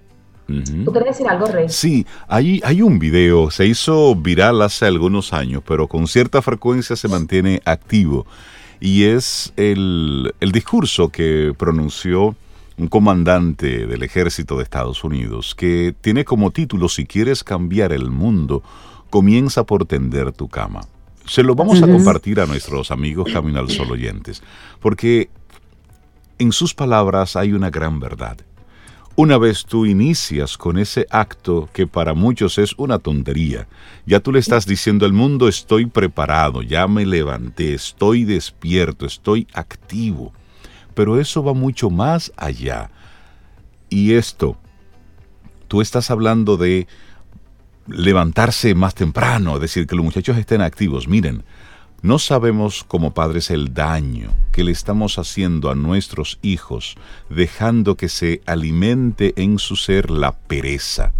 [0.46, 1.70] ¿Tú quieres decir algo, Rey?
[1.70, 6.96] Sí, hay, hay un video, se hizo viral hace algunos años, pero con cierta frecuencia
[6.96, 8.26] se mantiene activo
[8.84, 12.36] y es el, discurso que pronunció
[12.76, 18.10] un comandante del ejército de Estados Unidos que tiene como título Si quieres cambiar el
[18.10, 18.62] mundo,
[19.08, 20.82] comienza por tender tu cama.
[21.24, 24.42] Se lo vamos a compartir a nuestros amigos Camino al Sol oyentes,
[24.80, 25.30] porque
[26.38, 28.36] en sus palabras hay una gran verdad.
[29.16, 33.68] Una vez tú inicias con ese acto que para muchos es una tontería,
[34.06, 39.46] ya tú le estás diciendo al mundo estoy preparado, ya me levanté, estoy despierto, estoy
[39.52, 40.32] activo.
[40.94, 42.90] Pero eso va mucho más allá.
[43.88, 44.56] Y esto,
[45.68, 46.88] tú estás hablando de
[47.86, 51.06] levantarse más temprano, es decir, que los muchachos estén activos.
[51.06, 51.44] Miren,
[52.04, 56.96] no sabemos como padres el daño que le estamos haciendo a nuestros hijos
[57.30, 61.14] dejando que se alimente en su ser la pereza.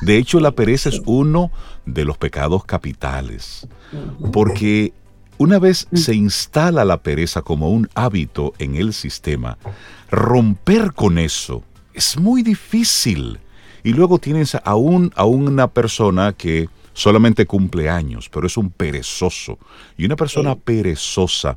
[0.00, 1.50] De hecho, la pereza es uno
[1.86, 3.66] de los pecados capitales,
[4.32, 4.92] porque
[5.38, 9.58] una vez se instala la pereza como un hábito en el sistema,
[10.08, 13.40] romper con eso es muy difícil.
[13.82, 19.58] Y luego tienes a, a una persona que solamente cumple años, pero es un perezoso.
[19.96, 21.56] Y una persona perezosa,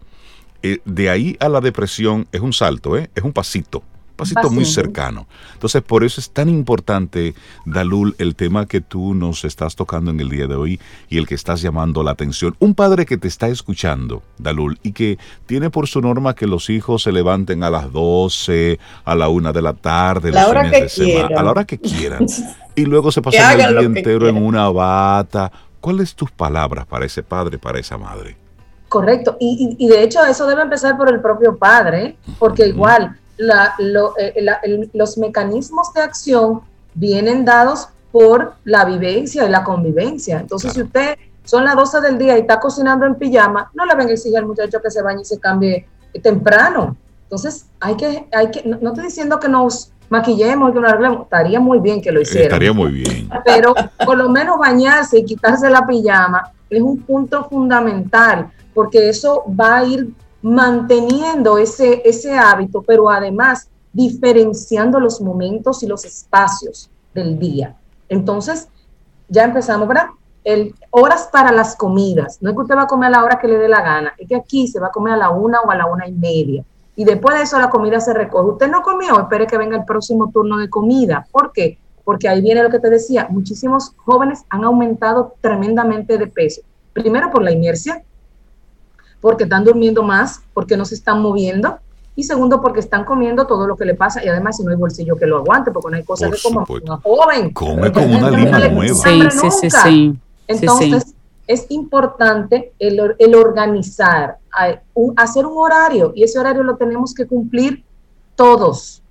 [0.64, 3.10] eh, de ahí a la depresión es un salto, ¿eh?
[3.16, 3.84] es un pasito
[4.16, 5.28] pasito muy cercano.
[5.54, 10.20] Entonces, por eso es tan importante, Dalul, el tema que tú nos estás tocando en
[10.20, 12.56] el día de hoy y el que estás llamando la atención.
[12.60, 16.70] Un padre que te está escuchando, Dalul, y que tiene por su norma que los
[16.70, 21.24] hijos se levanten a las 12, a la 1 de la tarde, la hora que
[21.24, 22.26] a la hora que quieran.
[22.76, 25.52] y luego se pasan el día entero en una bata.
[25.80, 28.38] ¿Cuáles tus palabras para ese padre, para esa madre?
[28.90, 34.46] Correcto, y, de hecho eso debe empezar por el propio padre, porque igual eh,
[34.94, 36.62] los mecanismos de acción
[36.94, 40.40] vienen dados por la vivencia y la convivencia.
[40.40, 43.96] Entonces, si usted son las 12 del día y está cocinando en pijama, no le
[43.96, 45.88] venga a exigir al muchacho que se bañe y se cambie
[46.24, 46.96] temprano.
[47.24, 51.60] Entonces, hay que, hay que, no, estoy diciendo que nos maquillemos, que nos arreglemos, estaría
[51.60, 52.46] muy bien que lo hiciera.
[52.46, 53.30] Estaría muy bien.
[53.44, 53.74] Pero
[54.06, 59.78] por lo menos bañarse y quitarse la pijama es un punto fundamental, porque eso va
[59.78, 60.10] a ir
[60.42, 67.76] manteniendo ese, ese hábito, pero además diferenciando los momentos y los espacios del día.
[68.10, 68.68] Entonces,
[69.28, 70.08] ya empezamos, ¿verdad?
[70.44, 72.38] El, horas para las comidas.
[72.42, 74.14] No es que usted va a comer a la hora que le dé la gana,
[74.18, 76.12] es que aquí se va a comer a la una o a la una y
[76.12, 76.64] media.
[76.96, 78.52] Y después de eso la comida se recoge.
[78.52, 81.28] Usted no comió, espere que venga el próximo turno de comida.
[81.32, 81.78] ¿Por qué?
[82.04, 86.62] Porque ahí viene lo que te decía, muchísimos jóvenes han aumentado tremendamente de peso.
[86.94, 88.04] Primero por la inercia,
[89.20, 91.80] porque están durmiendo más, porque no se están moviendo,
[92.16, 94.78] y segundo, porque están comiendo todo lo que le pasa, y además si no hay
[94.78, 97.52] bolsillo que lo aguante, porque no hay cosas que como una joven.
[97.52, 98.96] Come como una lima nueva.
[98.96, 101.15] Sí, sí, sí, sí, Entonces,
[101.48, 104.38] es importante el, organizar,
[105.16, 107.84] hacer un horario, y ese horario lo tenemos que cumplir
[108.36, 109.02] todos.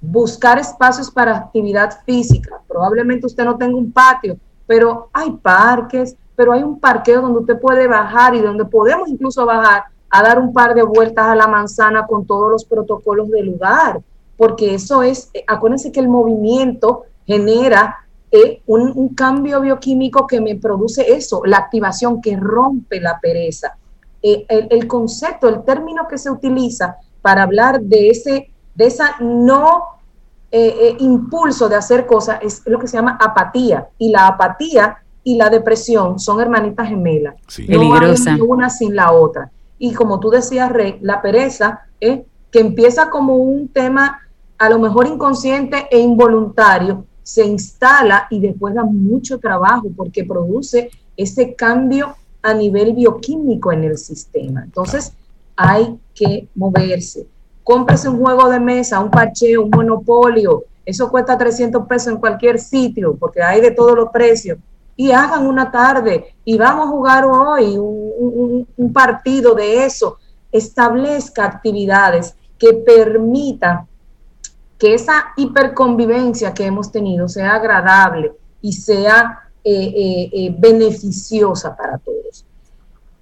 [0.00, 2.60] Buscar espacios para actividad física.
[2.66, 4.36] Probablemente usted no tenga un patio,
[4.66, 9.44] pero hay parques, pero hay un parqueo donde usted puede bajar y donde podemos incluso
[9.44, 13.46] bajar a dar un par de vueltas a la manzana con todos los protocolos del
[13.46, 14.00] lugar,
[14.36, 20.54] porque eso es, eh, acuérdense que el movimiento genera eh, un, cambio bioquímico que me
[20.56, 23.76] produce eso, la activación que rompe la pereza.
[24.22, 29.82] Eh, el, concepto, el término que se utiliza para hablar de ese, de esa no
[30.98, 33.88] impulso de hacer cosas es lo que se llama apatía.
[33.98, 37.34] Y la apatía y la depresión son hermanitas gemelas.
[37.68, 39.50] No hay una sin la otra.
[39.78, 44.20] Y como tú decías, Rey, la pereza es que empieza como un tema
[44.56, 50.88] a lo mejor inconsciente e involuntario, se instala y después da mucho trabajo porque produce
[51.14, 54.62] ese cambio a nivel bioquímico en el sistema.
[54.64, 55.12] Entonces,
[55.54, 57.26] hay que moverse.
[57.62, 60.64] Cómprese un juego de mesa, un parcheo, un monopolio.
[60.86, 64.56] Eso cuesta 300 pesos en cualquier sitio porque hay de todos los precios
[64.96, 70.16] y hagan una tarde y vamos a jugar hoy un, partido de eso.
[70.50, 73.86] Establezca actividades que permitan
[74.78, 81.98] que esa hiperconvivencia que hemos tenido sea agradable y sea eh, eh, eh, beneficiosa para
[81.98, 82.44] todos.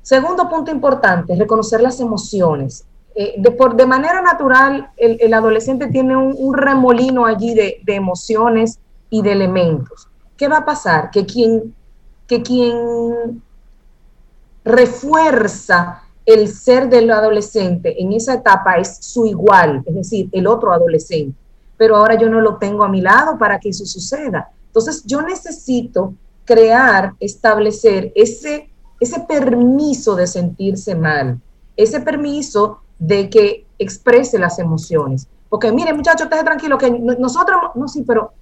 [0.02, 2.84] Segundo punto importante, reconocer las emociones.
[3.38, 9.32] De, por, de manera natural, el, adolescente tiene un, remolino allí de, emociones y de
[9.32, 10.06] elementos.
[10.36, 11.10] ¿Qué va a pasar?
[11.10, 11.74] Que quien,
[12.26, 13.42] que quien
[14.66, 20.72] refuerza el ser del adolescente en esa etapa es su igual, es decir, el otro
[20.72, 21.45] adolescente.
[21.76, 24.50] Pero ahora yo no lo tengo a mi lado para que eso suceda.
[24.66, 31.40] Entonces yo necesito crear, establecer ese, ese permiso de sentirse mal,
[31.76, 35.28] ese permiso de que exprese las emociones.
[35.48, 38.32] Porque mire, muchachos, esté tranquilo, que nosotros, no, sí, pero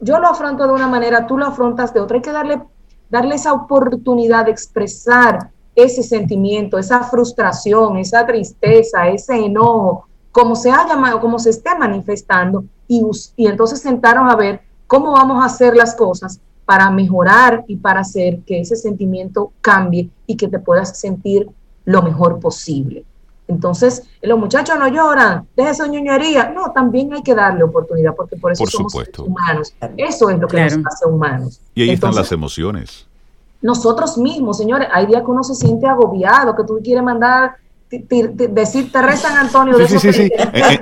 [0.00, 2.16] yo lo afronto de una manera, tú lo afrontas de otra.
[2.16, 2.62] Hay que darle,
[3.10, 10.68] darle esa oportunidad de expresar ese sentimiento, esa frustración, esa tristeza, ese enojo, como se
[10.68, 13.00] ha llamado, como se esté manifestando, y,
[13.36, 18.00] y entonces sentaron a ver cómo vamos a hacer las cosas para mejorar y para
[18.00, 21.48] hacer que ese sentimiento cambie y que te puedas sentir
[21.84, 23.04] lo mejor posible.
[23.46, 26.50] Entonces, los muchachos no lloran, deja esa ñoñería.
[26.50, 29.72] No, también hay que darle oportunidad, porque por eso somos humanos.
[29.96, 31.60] Eso es lo que nos hace humanos.
[31.76, 33.06] Y ahí están las emociones.
[33.62, 37.54] Nosotros mismos, señores, hay días que uno se siente agobiado, que tú quieres mandar
[37.98, 39.86] decir Teresa San Antonio.
[39.86, 40.30] Sí, sí, sí,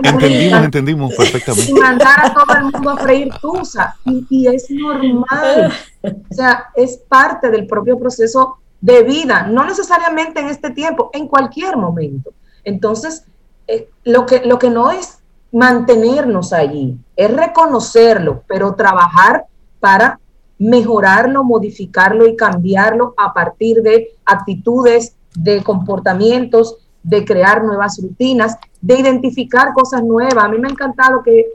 [0.03, 1.71] entendimos, entendimos perfectamente.
[1.71, 3.97] Y mandar a todo el mundo a freír tusa.
[4.05, 5.73] Y, y, es normal.
[6.03, 11.29] O sea, es parte del propio proceso de vida, no necesariamente en este tiempo, en
[11.29, 12.33] cualquier momento.
[12.65, 13.25] Entonces,
[13.69, 15.19] eh, lo, que, lo que no es
[15.53, 19.47] mantenernos allí, es reconocerlo, pero trabajar
[19.79, 20.19] para
[20.59, 28.99] mejorarlo, modificarlo y cambiarlo a partir de actitudes, de comportamientos, de crear nuevas rutinas, de
[28.99, 30.45] identificar cosas nuevas.
[30.45, 31.49] A mí me ha encantado que eh,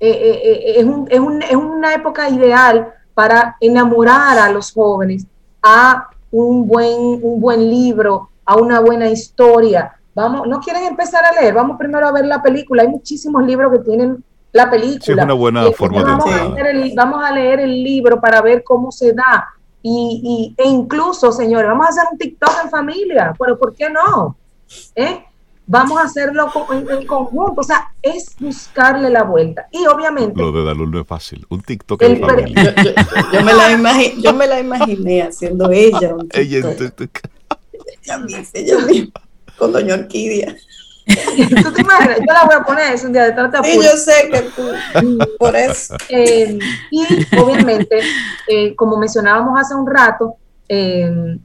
[0.00, 5.26] eh, es, un, es, un, es, una época ideal para enamorar a los jóvenes
[5.62, 11.40] a un buen, un buen libro, a una buena historia, Vamos, no quieren empezar a
[11.40, 12.82] leer, vamos primero a ver la película.
[12.82, 15.00] Hay muchísimos libros que tienen la película.
[15.00, 18.62] Sí, es una buena forma vamos de a, vamos a leer el libro para ver
[18.62, 19.48] cómo se da.
[19.84, 24.36] Y, e incluso, señores, vamos a hacer un TikTok en familia, pero ¿por qué no?
[24.94, 25.24] ¿Eh?
[25.66, 29.68] Vamos a hacerlo en, conjunto, o sea, es buscarle la vuelta.
[29.70, 30.38] Y obviamente...
[30.40, 32.74] Lo de Dalul no es fácil, un TikTok en familia.
[33.32, 37.20] Yo, me la yo, me la imaginé haciendo ella un TikTok.
[38.02, 39.12] Ella, ella, ella misma
[39.62, 40.56] con Doña Orquídea.
[41.06, 42.18] ¿Tú te imaginas?
[42.18, 45.18] Yo la voy a poner es un día de trata Sí, yo sé que tú,
[45.38, 45.96] por eso.
[46.08, 46.58] Eh,
[46.90, 47.04] y
[47.36, 48.00] obviamente,
[48.48, 50.34] eh, como mencionábamos hace un rato,
[50.68, 51.38] eh,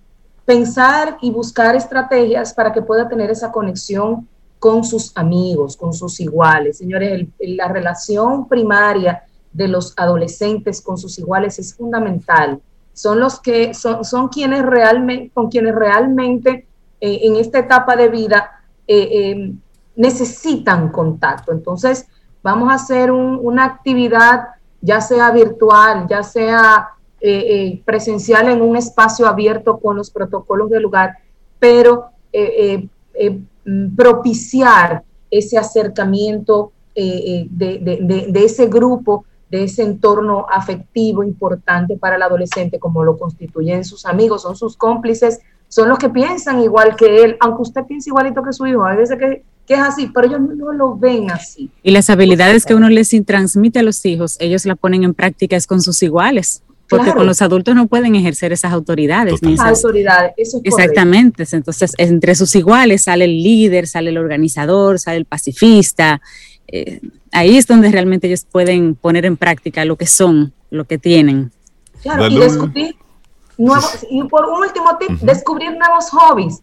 [0.47, 4.29] pensar y buscar estrategias para que pueda tener esa conexión
[4.59, 6.77] con sus amigos, con sus iguales.
[6.77, 12.61] Señores, la relación primaria de los adolescentes con sus iguales es fundamental.
[12.93, 16.65] Son los que son, son quienes realmente, con quienes realmente
[17.01, 19.53] eh, en esta etapa de vida eh, eh,
[19.97, 21.51] necesitan contacto.
[21.51, 22.07] Entonces,
[22.41, 24.47] vamos a hacer una actividad,
[24.79, 26.91] ya sea virtual, ya sea
[27.85, 31.17] presencial en un espacio abierto con los protocolos del lugar,
[31.59, 32.11] pero
[33.95, 43.03] propiciar ese acercamiento de, ese grupo, de ese entorno afectivo importante para el adolescente, como
[43.03, 47.61] lo constituyen sus amigos, son sus cómplices, son los que piensan igual que él, aunque
[47.63, 50.95] usted piense igualito que su hijo, hay veces que, es así, pero ellos no lo
[50.95, 51.69] ven así.
[51.83, 55.57] Y las habilidades que uno les transmite a los hijos, ellos la ponen en práctica
[55.67, 56.63] con sus iguales.
[56.89, 59.41] Porque con los adultos no pueden ejercer esas autoridades.
[59.41, 61.45] Ni esas autoridades, eso es Exactamente.
[61.51, 66.21] Entonces, entre sus iguales sale el líder, sale el organizador, sale el pacifista.
[66.67, 70.97] Eh, ahí es donde realmente ellos pueden poner en práctica lo que son, lo que
[70.97, 71.51] tienen.
[72.01, 72.95] Claro, y discutir
[74.09, 76.61] y por último tip, descubrir nuevos hobbies.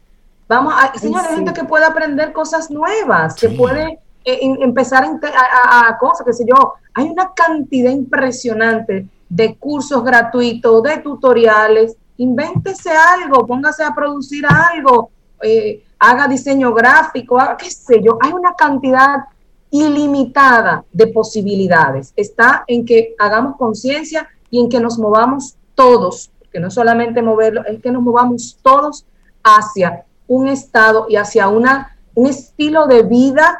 [0.48, 6.24] Vamos a, señores, gente que puede aprender cosas nuevas, que puede eh, empezar a, cosas,
[6.26, 6.74] qué sé yo.
[6.92, 11.96] Hay una cantidad impresionante de cursos gratuitos, de tutoriales.
[12.16, 15.10] Invéntese algo, póngase a producir algo,
[15.42, 18.16] eh, haga diseño gráfico, haga qué sé yo.
[18.20, 19.24] Hay una cantidad
[19.70, 22.12] ilimitada de posibilidades.
[22.14, 27.64] Está en que hagamos conciencia y en que nos movamos todos que no solamente moverlo,
[27.66, 29.04] es que nos movamos todos
[29.42, 33.58] hacia un estado y hacia una, un estilo de vida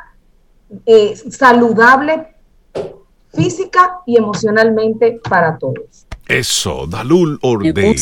[0.87, 2.34] eh, saludable
[3.35, 6.07] física y emocionalmente para todos.
[6.26, 7.95] Eso, Dalul Orde.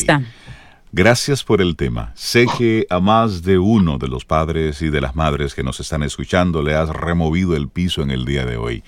[0.94, 2.12] Gracias por el tema.
[2.14, 5.80] Sé que a más de uno de los padres y de las madres que nos
[5.80, 8.84] están escuchando le has removido el piso en el día de hoy.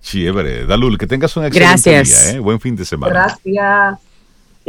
[0.01, 0.65] Chévere.
[0.67, 2.27] Dalul, que tengas un excelente Gracias.
[2.27, 2.37] día.
[2.37, 2.41] ¿eh?
[2.41, 3.13] Buen fin de semana.
[3.13, 3.99] Gracias.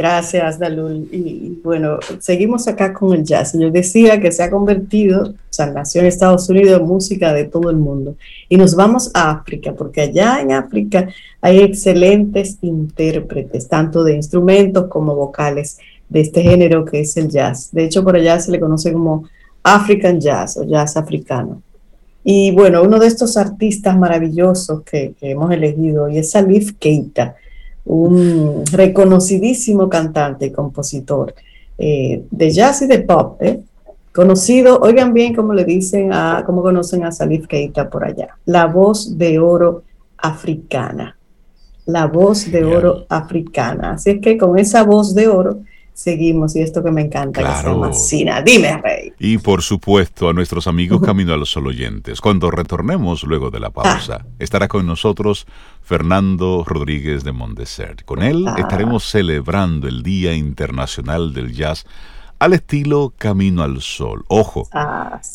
[0.00, 1.10] Gracias, Dalul.
[1.12, 3.52] Y bueno, seguimos acá con el jazz.
[3.52, 8.16] Yo decía que se ha convertido, en Estados Unidos, en música de todo el mundo.
[8.48, 11.06] Y nos vamos a África, porque allá en África
[11.42, 15.76] hay excelentes intérpretes, tanto de instrumentos como vocales,
[16.08, 17.68] de este género que es el jazz.
[17.70, 19.28] De hecho, por allá se le conoce como
[19.62, 21.60] African Jazz o jazz africano.
[22.24, 27.36] Y bueno, uno de estos artistas maravillosos que, hemos elegido hoy es Salif Keita
[27.90, 31.34] un reconocidísimo cantante y compositor
[31.76, 33.60] eh, de jazz y de pop, ¿eh?
[34.14, 38.66] conocido, oigan bien cómo le dicen a, cómo conocen a Salif Keita por allá, la
[38.66, 39.82] voz de oro
[40.18, 41.16] africana,
[41.86, 43.92] la voz de oro africana.
[43.92, 45.60] Así es que con esa voz de oro
[45.92, 48.42] seguimos y esto que me encanta, que se Sina.
[48.42, 49.12] Dime, Rey.
[49.18, 52.20] Y por supuesto a nuestros amigos Camino a los Sol oyentes.
[52.20, 54.26] Cuando retornemos luego de la pausa, ah.
[54.38, 55.46] estará con nosotros
[55.82, 58.04] Fernando Rodríguez de Mondesert.
[58.04, 58.56] Con él ah.
[58.58, 61.86] estaremos celebrando el Día Internacional del Jazz
[62.40, 64.24] al estilo Camino al Sol.
[64.26, 64.66] Ojo,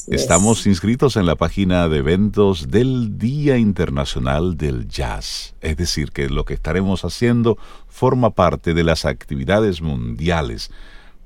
[0.08, 5.54] estamos inscritos en la página de eventos del Día Internacional del Jazz.
[5.62, 10.72] Es decir, que lo que estaremos haciendo forma parte de las actividades mundiales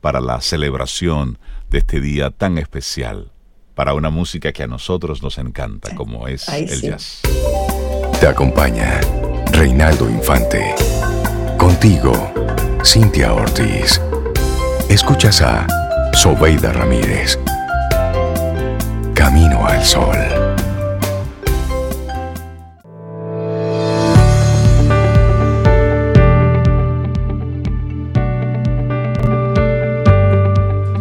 [0.01, 1.39] para la celebración
[1.71, 3.31] de este día tan especial,
[3.73, 7.21] para una música que a nosotros nos encanta, como es el jazz.
[8.19, 8.99] Te acompaña
[9.53, 10.75] Reinaldo Infante.
[11.57, 12.33] Contigo,
[12.83, 14.01] Cintia Ortiz.
[14.89, 15.67] Escuchas a
[16.13, 17.37] Sobeida Ramírez.
[19.13, 20.17] Camino al Sol.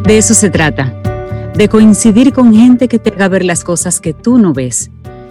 [0.04, 0.92] De eso se trata,
[1.54, 4.90] de coincidir con gente que te haga ver las cosas que tú no ves,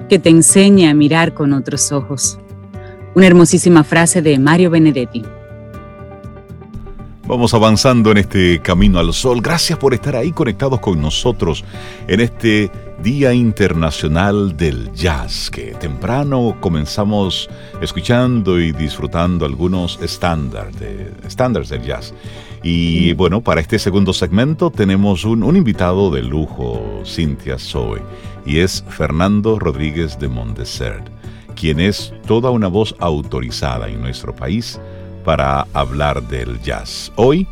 [0.10, 2.39] que te enseñe a mirar con otros ojos.
[3.14, 5.24] Una hermosísima frase de Mario Benedetti.
[7.28, 9.41] Vamos avanzando en este camino al sol.
[9.41, 11.65] Gracias por estar ahí conectados con nosotros
[12.07, 12.71] en este
[13.03, 17.49] Día Internacional del Jazz, que temprano comenzamos
[17.82, 21.11] escuchando y disfrutando algunos estándares de,
[21.69, 22.13] del jazz.
[22.63, 28.01] Y bueno, para este segundo segmento tenemos un, un invitado de lujo, Cintia Zoe,
[28.45, 31.09] y es Fernando Rodríguez de Mondesert,
[31.57, 34.80] quien es toda una voz autorizada en nuestro país
[35.28, 37.11] para hablar del jazz.
[37.17, 37.47] Hoy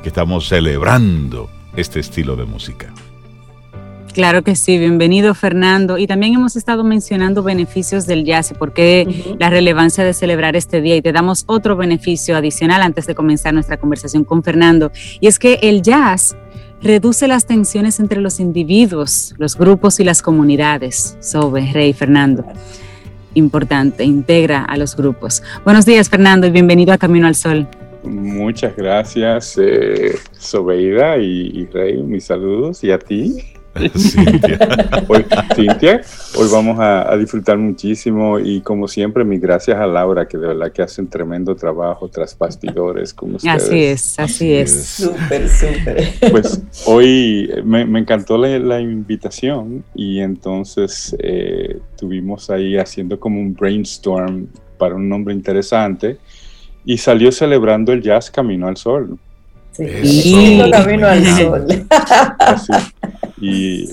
[0.00, 2.94] que estamos celebrando este estilo de música.
[4.14, 5.98] Claro que sí, bienvenido Fernando.
[5.98, 10.54] Y también hemos estado mencionando beneficios del jazz y por qué la relevancia de celebrar
[10.54, 10.94] este día.
[10.94, 14.92] Y te damos otro beneficio adicional antes de comenzar nuestra conversación con Fernando.
[15.18, 16.36] Y es que el jazz
[16.80, 21.18] reduce las tensiones entre los individuos, los grupos y las comunidades.
[21.20, 22.44] Sobe, Rey, Fernando
[23.36, 25.42] importante, integra a los grupos.
[25.64, 27.66] Buenos días, Fernando, y bienvenido a Camino al Sol.
[28.02, 33.55] Muchas gracias, eh, Sobeida y Rey, mis saludos, y a ti.
[33.96, 34.58] Cintia.
[35.08, 35.24] Hoy,
[35.54, 36.00] Cintia,
[36.36, 40.72] hoy vamos a, disfrutar muchísimo y como siempre, mis gracias a Laura, que de verdad
[40.72, 43.62] que hace un tremendo trabajo tras bastidores con ustedes.
[43.62, 44.84] Así es, así, es.
[44.84, 46.30] Súper, súper.
[46.30, 54.48] Pues hoy me, encantó la, invitación y entonces eh, tuvimos ahí haciendo como un brainstorm
[54.78, 56.18] para un nombre interesante
[56.84, 59.18] y salió celebrando el jazz Camino al Sol.
[59.76, 61.66] Sí, Camino al Sol.
[62.38, 62.72] Así.
[63.40, 63.88] Y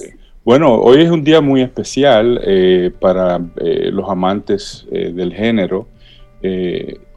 [0.45, 5.87] bueno, hoy es un día muy especial eh, para eh, los amantes eh, del género.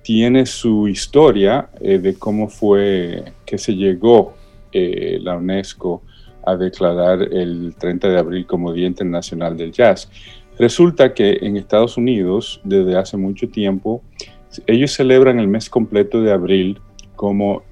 [0.03, 4.35] tiene su historia de cómo fue que se llegó
[4.73, 6.03] la UNESCO
[6.45, 10.09] a declarar el 30 de abril como Día Internacional del Jazz.
[10.59, 14.01] Resulta que en Estados Unidos, desde hace mucho tiempo,
[14.69, 16.79] ellos celebran el mes completo de abril
[17.17, 17.65] como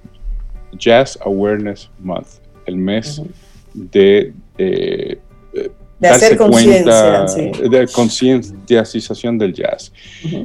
[0.78, 2.28] Jazz Awareness Month,
[2.66, 3.22] el mes
[3.72, 5.18] de eh,
[5.98, 9.92] de hacer conciencia, de concienciación del jazz.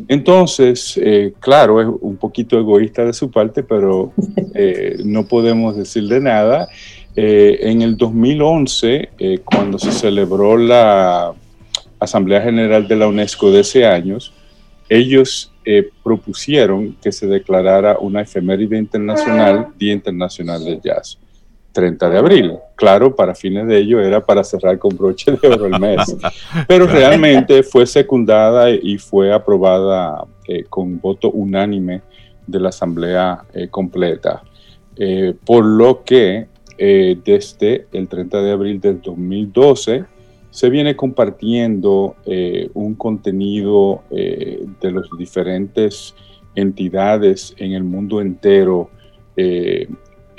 [0.08, 4.14] Entonces, eh, claro, es un poquito egoísta de su parte, pero
[4.54, 6.70] eh, no podemos decirle nada.
[7.16, 9.10] en el 2011,
[9.44, 11.34] cuando se celebró la
[12.00, 14.20] Asamblea General de la UNESCO de ese año,
[14.88, 15.49] ellos
[16.04, 21.20] propusieron que se declarara una efeméride internacional, Día Internacional del Jazz.
[21.72, 22.54] 30 de abril.
[22.76, 26.16] Claro, para fines de ello era para cerrar con broche de oro el mes,
[26.68, 32.02] pero realmente fue secundada y fue aprobada eh, con voto unánime
[32.48, 34.42] de la Asamblea eh, completa.
[34.96, 36.48] Eh, por lo que
[36.78, 40.06] desde el 30 de abril del 2012
[40.52, 42.16] se viene compartiendo
[42.74, 46.16] un contenido de las diferentes
[46.56, 48.90] entidades en el mundo entero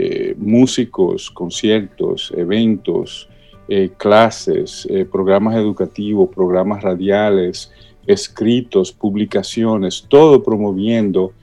[0.02, 3.28] eh, músicos, conciertos, eventos,
[3.68, 7.70] eh, clases, eh, programas educativos, programas radiales,
[8.06, 11.34] escritos, publicaciones, todo promoviendo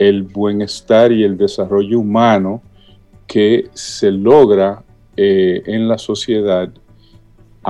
[0.00, 2.62] el bienestar y el desarrollo humano
[3.28, 4.82] que se logra
[5.16, 6.68] en la sociedad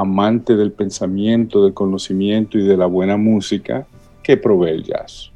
[0.01, 3.87] amante del pensamiento, del conocimiento y de la buena música
[4.23, 5.31] que provee el jazz.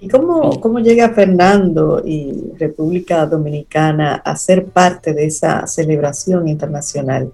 [0.00, 7.30] ¿Y cómo, cómo llega Fernando y República Dominicana a ser parte de esa celebración internacional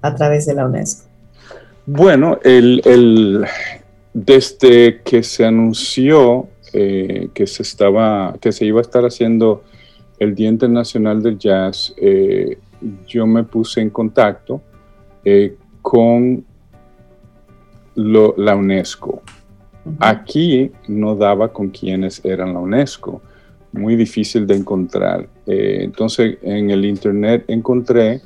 [0.00, 1.06] a través de la UNESCO?
[1.84, 3.44] Bueno, el,
[4.14, 9.64] desde que se anunció eh, que, se estaba, que se iba a estar haciendo
[10.18, 12.58] el Día Internacional del Jazz, eh,
[13.06, 14.62] yo me puse en contacto
[15.30, 16.42] eh, con
[17.94, 19.20] la UNESCO.
[20.00, 23.20] Aquí no daba con quienes eran la UNESCO,
[23.72, 25.28] muy difícil de encontrar.
[25.46, 28.22] Eh, entonces en el Internet encontré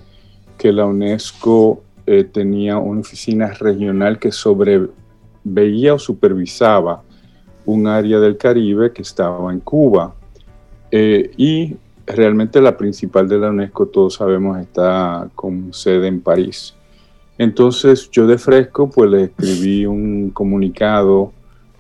[0.57, 7.03] que la UNESCO eh, tenía una oficina regional que sobreveía o supervisaba
[7.67, 10.15] un área del Caribe que estaba en Cuba.
[10.93, 11.75] Y
[12.07, 16.77] realmente la principal de la UNESCO, todos sabemos, está con sede en París.
[17.43, 21.33] Entonces yo de fresco pues le escribí un comunicado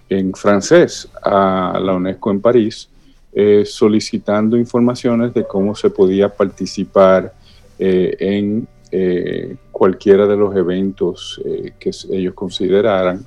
[0.08, 2.90] en francés a la UNESCO en París,
[3.32, 7.32] eh, solicitando informaciones de cómo se podía participar
[7.78, 11.40] eh, en eh, cualquiera de los eventos
[11.78, 13.24] que ellos consideraran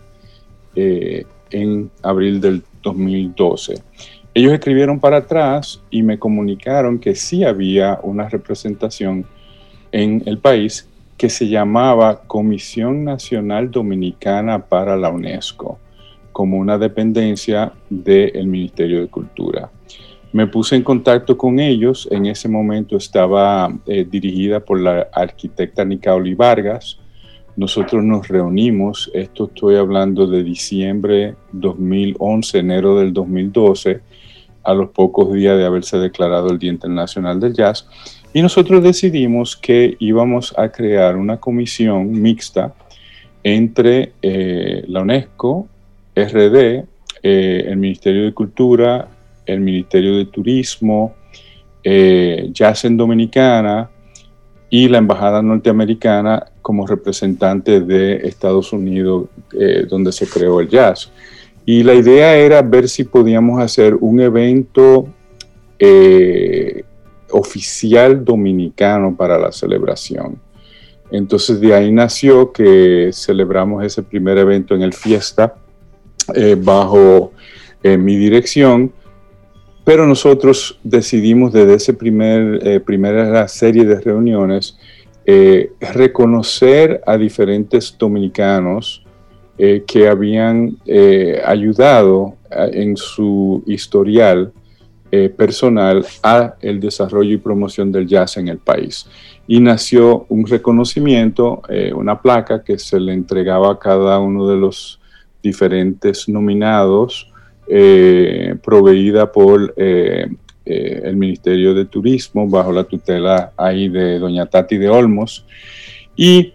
[0.76, 3.82] en abril del 2012.
[4.34, 9.26] Ellos escribieron para atrás y me comunicaron que sí había una representación
[9.94, 15.80] en el país que se llamaba Comisión Nacional Dominicana para la UNESCO
[16.36, 19.72] como una dependencia del Ministerio de Cultura.
[20.34, 25.86] Me puse en contacto con ellos, en ese momento estaba eh, dirigida por la arquitecta
[25.86, 27.00] Nicaoli Vargas.
[27.56, 34.02] Nosotros nos reunimos, esto estoy hablando de diciembre 2011, enero del 2012,
[34.64, 37.88] a los pocos días de haberse declarado el Día Internacional del Jazz,
[38.36, 42.74] y nosotros decidimos que íbamos a crear una comisión mixta
[43.42, 45.70] entre eh, la UNESCO,
[46.14, 46.84] RD,
[47.24, 49.08] eh, el Ministerio de Cultura,
[49.46, 51.16] el Ministerio de Turismo,
[51.82, 53.90] eh, Jazz en Dominicana
[54.70, 61.10] y la Embajada Norteamericana como representante de Estados Unidos, eh, donde se creó el jazz.
[61.66, 65.08] Y la idea era ver si podíamos hacer un evento
[67.36, 70.40] oficial dominicano para la celebración.
[71.12, 75.56] Entonces de ahí nació que celebramos ese primer evento en el Fiesta,
[76.34, 77.34] eh, bajo
[77.84, 78.92] eh, mi dirección,
[79.84, 84.78] pero nosotros decidimos desde esa primer, eh, primera serie de reuniones
[85.80, 89.04] reconocer a diferentes dominicanos
[89.58, 90.78] que habían
[91.44, 94.54] ayudado en su historial
[95.38, 99.08] personal a el desarrollo y promoción del jazz en el país.
[99.48, 101.62] Y nació un reconocimiento,
[101.96, 105.00] una placa que se le entregaba a cada uno de los
[105.46, 107.32] diferentes nominados
[107.68, 110.28] eh, proveída por eh,
[110.66, 115.46] eh, el Ministerio de Turismo bajo la tutela ahí de doña Tati de Olmos
[116.16, 116.54] y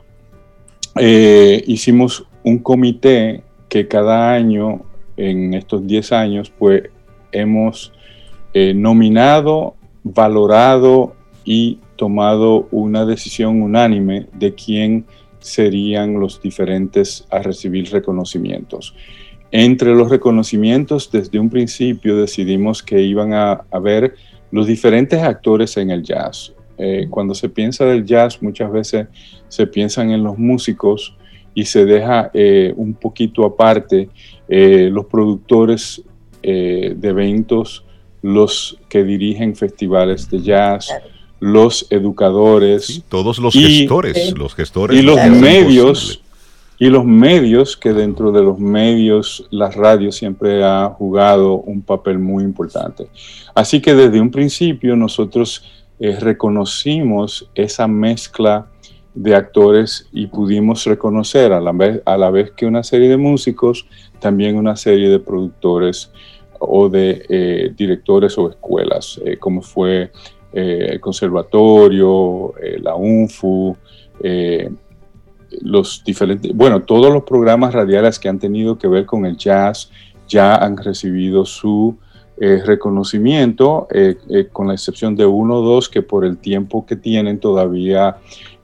[1.66, 4.82] hicimos un comité que cada año
[5.16, 6.82] en estos 10 años pues
[7.32, 7.92] hemos
[8.54, 15.04] nominado, valorado y tomado una decisión unánime de quién
[15.40, 18.94] serían los diferentes a recibir reconocimientos.
[19.52, 24.14] Entre los reconocimientos, desde un principio decidimos que iban a haber
[24.52, 26.54] los diferentes actores en el jazz.
[26.78, 29.08] Eh, cuando se piensa del jazz, muchas veces
[29.48, 31.16] se piensan en los músicos
[31.52, 34.08] y se deja eh, un poquito aparte
[34.48, 36.02] eh, los productores
[36.42, 37.84] de eventos,
[38.22, 40.92] los que dirigen festivales de jazz,
[41.38, 43.02] los educadores.
[43.08, 44.98] todos los gestores, los gestores.
[44.98, 46.22] Y los medios,
[46.78, 52.18] y los medios, que dentro de los medios la radio siempre ha jugado un papel
[52.18, 53.08] muy importante.
[53.54, 55.64] Así que desde un principio nosotros
[55.98, 58.66] reconocimos esa mezcla
[59.14, 63.16] de actores y pudimos reconocer a la, vez, a la vez que una serie de
[63.16, 63.86] músicos,
[64.18, 66.10] también una serie de productores
[66.60, 70.12] o de eh, directores o escuelas, eh, como fue
[70.52, 73.76] eh, el conservatorio, la UNFU,
[75.62, 79.90] los diferentes, bueno, todos los programas radiales que han tenido que ver con el jazz
[80.28, 81.96] ya han recibido su
[82.38, 83.86] reconocimiento,
[84.52, 88.16] con la excepción de uno o dos que por el tiempo que tienen todavía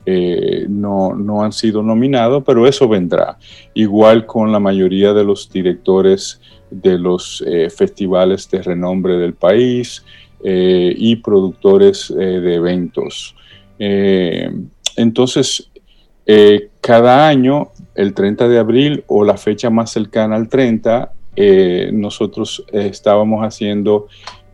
[0.08, 3.38] eh, no, no, han sido nominados, pero eso vendrá.
[3.74, 6.40] Igual con la mayoría de los directores
[6.82, 10.04] de los eh, festivales de renombre del país
[10.42, 13.34] eh, y productores de eventos.
[14.96, 15.70] entonces,
[16.80, 21.12] cada año, el 30 de abril o la fecha más cercana al 30,
[21.92, 24.08] nosotros estábamos haciendo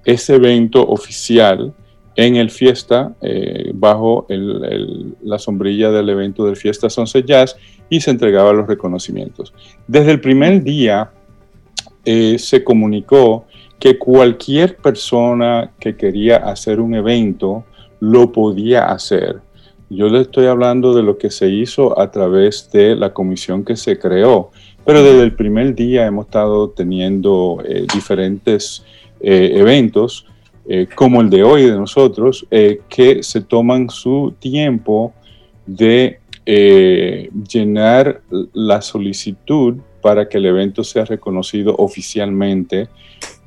[0.04, 1.72] ese evento oficial
[2.16, 4.26] en el Fiesta, eh, bajo
[5.22, 7.56] la sombrilla del evento del Fiesta Sunset Jazz,
[7.88, 9.52] y se entregaban los reconocimientos.
[9.86, 11.10] Desde el primer día
[12.04, 13.46] eh, se comunicó
[13.78, 17.64] que cualquier persona que quería hacer un evento
[18.00, 19.40] lo podía hacer.
[19.88, 23.76] Yo le estoy hablando de lo que se hizo a través de la comisión que
[23.76, 24.50] se creó,
[24.84, 28.84] pero desde el primer día hemos estado teniendo eh, diferentes
[29.20, 30.26] eventos
[30.66, 35.12] eh, como el de hoy de nosotros, que se toman su tiempo
[35.64, 38.22] de llenar
[38.52, 42.88] la solicitud para que el evento sea reconocido oficialmente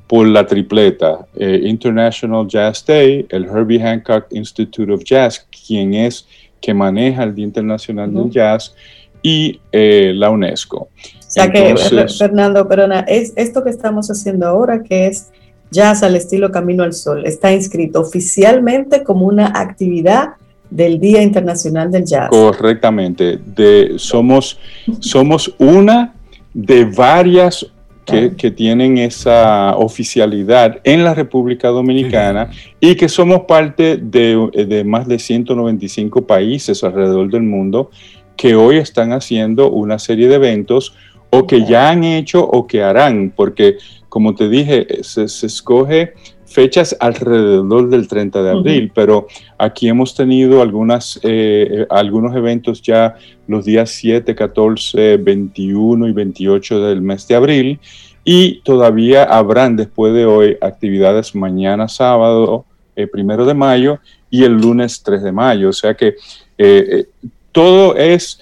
[0.08, 6.26] por la tripleta, International Jazz Day, el Herbie Hancock Institute of Jazz, quien es
[6.60, 8.74] que maneja el Día Internacional del Jazz,
[9.22, 10.76] y la UNESCO.
[10.76, 10.88] O
[11.18, 11.74] sea que,
[12.16, 15.30] Fernando, perdona, es esto que estamos haciendo ahora, que es
[15.72, 17.26] Jazz al estilo Camino al Sol.
[17.26, 20.34] Está inscrito oficialmente como una actividad
[20.70, 22.30] del Día Internacional del Jazz.
[22.30, 23.38] Correctamente.
[23.44, 24.58] De, somos,
[25.00, 26.14] somos una
[26.56, 27.66] de varias
[28.06, 32.50] que, tienen esa oficialidad en la República Dominicana
[32.80, 37.90] y que somos parte de, de, más de 195 países alrededor del mundo
[38.36, 40.94] que hoy están haciendo una serie de eventos
[41.28, 43.76] o que ya han hecho o que harán, porque
[44.08, 46.14] como te dije, se, escoge
[46.56, 49.26] fechas alrededor del 30 de abril, pero
[49.58, 53.14] aquí hemos tenido algunas, eh, algunos eventos ya
[53.46, 57.78] los días 7, 14, 21 y 28 del mes de abril
[58.24, 62.64] y todavía habrán después de hoy actividades mañana sábado,
[62.96, 63.98] eh, primero de mayo
[64.30, 65.68] y el lunes 3 de mayo.
[65.68, 66.14] O sea que
[66.56, 67.04] eh,
[67.52, 68.40] todo es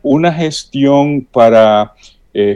[0.00, 1.92] una gestión para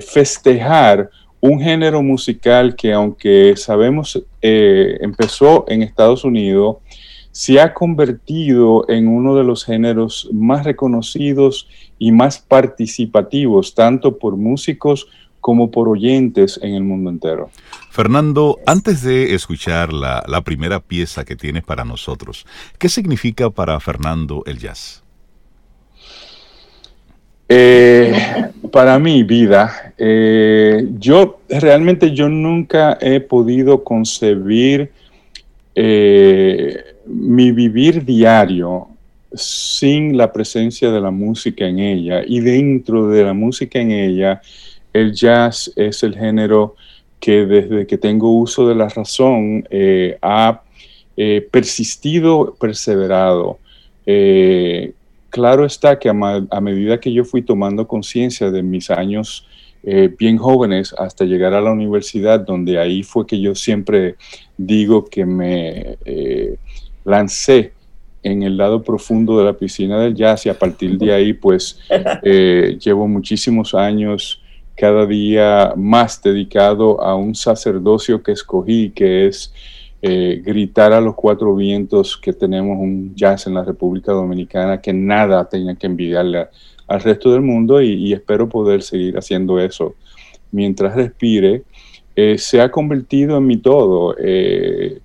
[0.01, 1.11] festejar
[1.43, 6.77] un género musical que aunque sabemos eh, empezó en Estados Unidos,
[7.33, 11.69] se ha convertido en uno de los géneros más reconocidos
[11.99, 15.09] y más participativos, tanto por músicos
[15.41, 17.51] como por oyentes en el mundo entero.
[17.91, 22.47] Fernando, antes de escuchar la, la primera pieza que tienes para nosotros,
[22.79, 25.02] ¿qué significa para Fernando el jazz?
[27.55, 28.15] Eh,
[28.71, 34.91] para mi vida, eh, yo realmente yo nunca he podido concebir
[35.75, 38.89] eh, mi vivir diario
[39.35, 42.23] sin la presencia de la música en ella.
[42.27, 44.41] Y dentro de la música en ella,
[44.95, 46.77] el jazz es el género
[47.21, 49.69] que desde que tengo uso de la razón
[50.23, 50.63] ha
[51.51, 53.59] persistido, perseverado
[55.33, 59.47] claro está que a, medida que yo fui tomando conciencia de mis años
[59.83, 64.17] eh, bien jóvenes hasta llegar a la universidad, donde ahí fue que yo siempre
[64.57, 66.57] digo que me eh,
[67.05, 67.73] lancé
[68.23, 71.81] en el lado profundo de la piscina del jazz y a partir de ahí pues
[72.23, 74.41] eh, llevo muchísimos años
[74.77, 79.53] cada día más dedicado a un sacerdocio que escogí, que es
[80.05, 84.93] eh, gritar a los cuatro vientos que tenemos un jazz en la República Dominicana, que
[84.93, 86.49] nada tenga que envidiarle
[86.89, 89.95] al resto del mundo y, espero poder seguir haciendo eso
[90.51, 91.63] mientras respire.
[92.17, 94.17] Eh, se ha convertido en mi todo.
[94.19, 95.01] Eh,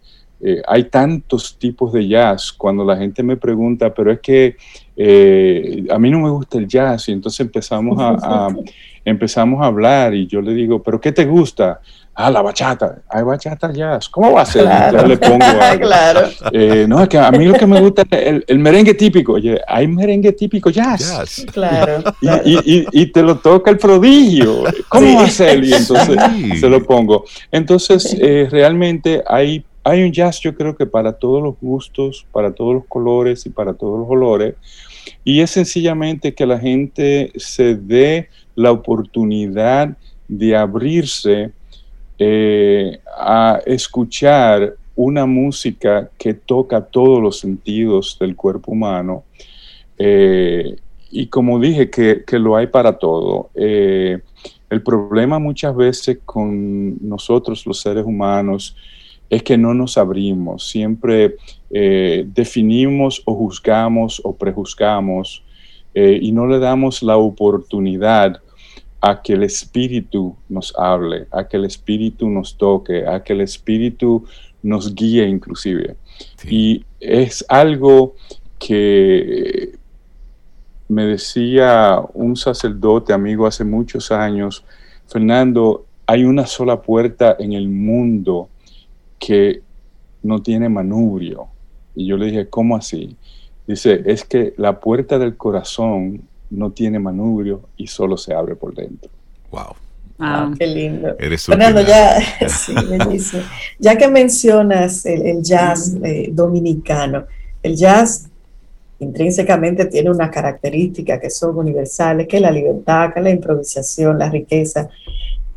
[0.68, 2.52] hay tantos tipos de jazz.
[2.52, 4.58] Cuando la gente me pregunta, pero es que
[5.92, 8.48] a mí no me gusta el jazz, y entonces empezamos a,
[9.06, 11.82] empezamos a hablar y yo le digo, pero ¿qué te gusta?
[12.20, 13.04] Ah, la bachata.
[13.10, 14.10] Hay bachata jazz.
[14.10, 14.64] ¿Cómo va a ser?
[14.64, 15.08] Claro.
[15.08, 15.38] le pongo
[15.80, 16.28] claro.
[16.52, 19.34] Eh, no, es que a mí lo que me gusta es el, merengue típico.
[19.34, 21.46] Oye, hay merengue típico jazz.
[21.54, 22.04] Claro.
[22.44, 24.64] Y, te lo toca el prodigio.
[24.90, 25.64] ¿Cómo va a ser?
[25.64, 26.18] Y entonces
[26.60, 27.24] se lo pongo.
[27.52, 32.52] Entonces, eh, realmente hay hay un jazz yo creo que para todos los gustos, para
[32.52, 34.56] todos los colores y para todos los olores.
[35.24, 39.96] Y es sencillamente que la gente se dé la oportunidad
[40.28, 41.52] de abrirse
[42.20, 49.24] eh, a escuchar una música que toca todos los sentidos del cuerpo humano.
[50.00, 50.78] Eh,
[51.12, 53.52] y como dije, que, lo hay para todo.
[53.54, 54.20] Eh,
[54.70, 58.76] el problema muchas veces con nosotros, los seres humanos,
[59.30, 61.36] es que no nos abrimos, siempre
[61.70, 65.44] definimos o juzgamos o prejuzgamos
[65.94, 68.42] y no le damos la oportunidad
[69.02, 73.42] a que el Espíritu nos hable, a que el Espíritu nos toque, a que el
[73.42, 74.26] Espíritu
[74.64, 75.96] nos guíe inclusive.
[76.50, 78.16] Y es algo
[78.60, 79.78] que
[80.90, 84.64] me decía un sacerdote amigo hace muchos años,
[85.08, 88.50] Fernando, hay una sola puerta en el mundo
[89.20, 89.62] que
[90.24, 91.48] no tiene manubrio.
[91.96, 93.16] Y yo le dije, ¿cómo así?
[93.68, 98.74] Dice, es que la puerta del corazón no tiene manubrio y solo se abre por
[98.74, 99.10] dentro.
[99.52, 99.76] Wow.
[100.20, 101.16] Ah, qué lindo.
[101.38, 102.18] Fernando, ya,
[103.80, 107.26] ya que mencionas el, jazz eh, dominicano,
[107.62, 108.28] el jazz
[109.00, 114.18] intrínsecamente tiene una característica que son universales, que es la libertad, que es la improvisación,
[114.18, 114.90] la riqueza.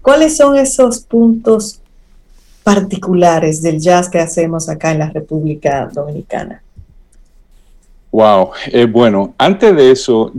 [0.02, 1.80] ¿Cuáles son esos puntos
[2.62, 6.62] particulares del jazz que hacemos acá en la República Dominicana?
[8.12, 10.32] Wow, eh, bueno, antes de eso,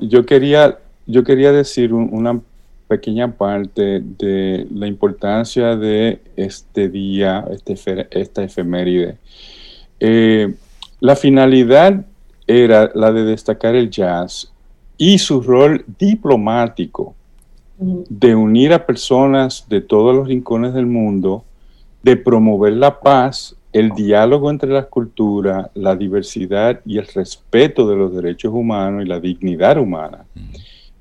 [0.00, 2.40] yo quería, yo quería decir una
[2.88, 9.18] pequeña parte de la importancia de este día, este, esta efeméride.
[10.00, 10.54] Eh,
[11.00, 12.04] la finalidad
[12.46, 14.50] era la de destacar el jazz
[14.96, 17.14] y su rol diplomático
[17.76, 21.44] de unir a personas de todos los rincones del mundo,
[22.02, 27.96] de promover la paz, el diálogo entre las culturas, la diversidad y el respeto de
[27.96, 30.26] los derechos humanos y la dignidad humana,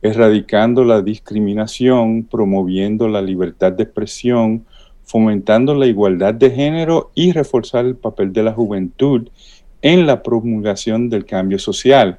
[0.02, 4.66] erradicando la discriminación, promoviendo la libertad de expresión,
[5.04, 9.30] fomentando la igualdad de género y reforzar el papel de la juventud
[9.84, 12.18] en la promulgación del cambio social.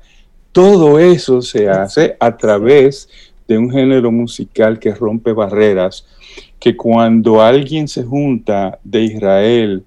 [0.52, 3.08] Todo eso se hace a través
[3.48, 6.06] de un género musical que rompe barreras,
[6.60, 9.84] que cuando alguien se junta de Israel,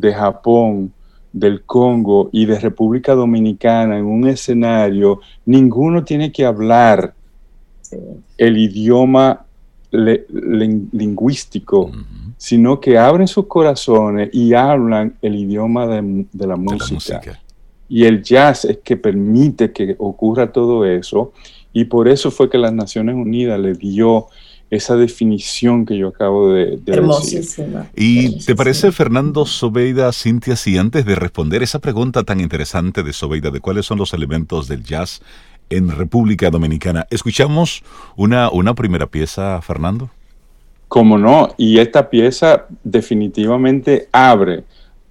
[0.00, 0.92] de Japón,
[1.32, 7.14] del Congo y de República Dominicana en un escenario, ninguno tiene que hablar
[8.38, 9.44] el idioma
[9.90, 11.90] lingüístico,
[12.36, 17.20] sino que abren sus corazones y hablan el idioma de, la, música.
[17.88, 21.32] Y el jazz es que permite que ocurra todo eso
[21.72, 24.26] y por eso fue que las Naciones Unidas le dio
[24.74, 27.66] esa definición que yo acabo de, decir.
[27.94, 33.12] ¿Y te parece, Fernando Sobeida, Cintia, si antes de responder esa pregunta tan interesante de
[33.12, 35.22] Sobeida de cuáles son los elementos del jazz
[35.70, 37.82] en República Dominicana, escuchamos
[38.16, 40.10] una, una primera pieza, Fernando?
[40.88, 44.64] Como no, y esta pieza definitivamente abre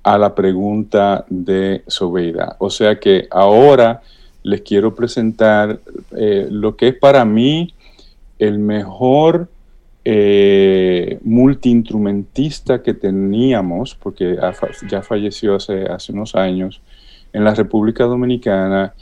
[0.04, 2.56] a la pregunta de Sobeida.
[2.60, 4.02] O sea que ahora
[4.44, 5.80] les quiero presentar
[6.16, 7.74] eh, lo que es para mí
[8.40, 9.48] el mejor
[10.06, 14.38] eh, multiinstrumentista que teníamos, porque
[14.90, 16.82] ya falleció hace, hace unos años,
[17.32, 18.94] en la República Dominicana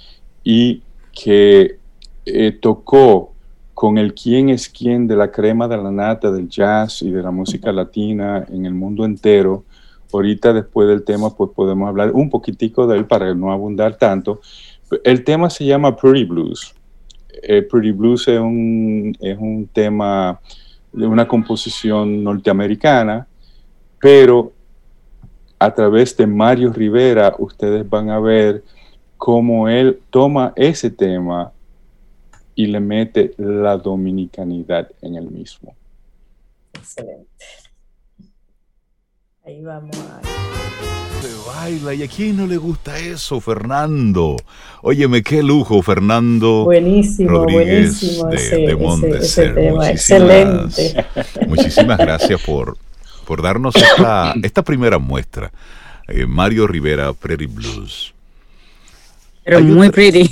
[0.43, 0.81] y
[1.11, 1.77] que
[2.25, 3.33] eh, tocó
[3.73, 7.21] con el quién es quién de la crema de la nata del jazz y de
[7.21, 9.65] la música latina en el mundo entero.
[10.13, 14.41] Ahorita después del tema pues podemos hablar un poquitico de él para no abundar tanto,
[15.03, 16.75] el tema se llama Pretty Blues.
[17.43, 20.39] Eh, Pretty Blues es un, es un tema
[20.91, 23.27] de una composición norteamericana,
[23.99, 24.51] pero
[25.59, 28.63] a través de Mario Rivera ustedes van a ver
[29.17, 31.51] cómo él toma ese tema
[32.55, 35.75] y le mete la dominicanidad en el mismo.
[36.73, 37.29] Excelente.
[39.43, 41.00] Ahí vamos a
[41.47, 44.37] baila y a quién no le gusta eso, Fernando.
[44.81, 46.63] Óyeme, qué lujo, Fernando.
[46.65, 51.05] Buenísimo, buenísimo de, ese, tema, excelente.
[51.47, 52.77] Muchísimas gracias por,
[53.25, 55.51] por darnos esta, esta primera muestra.
[56.07, 58.13] Eh, Mario Rivera, Prairie Blues.
[59.43, 60.29] Pero muy pretty.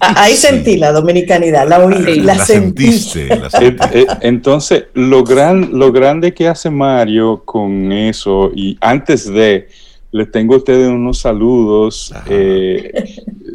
[0.00, 3.32] Ahí sentí la dominicanidad, la oí, la, sentiste.
[3.32, 9.68] Eh, eh, entonces, lo, gran, lo grande que hace Mario con eso, y antes de,
[10.12, 12.12] les tengo a ustedes unos saludos.
[12.28, 12.92] Eh,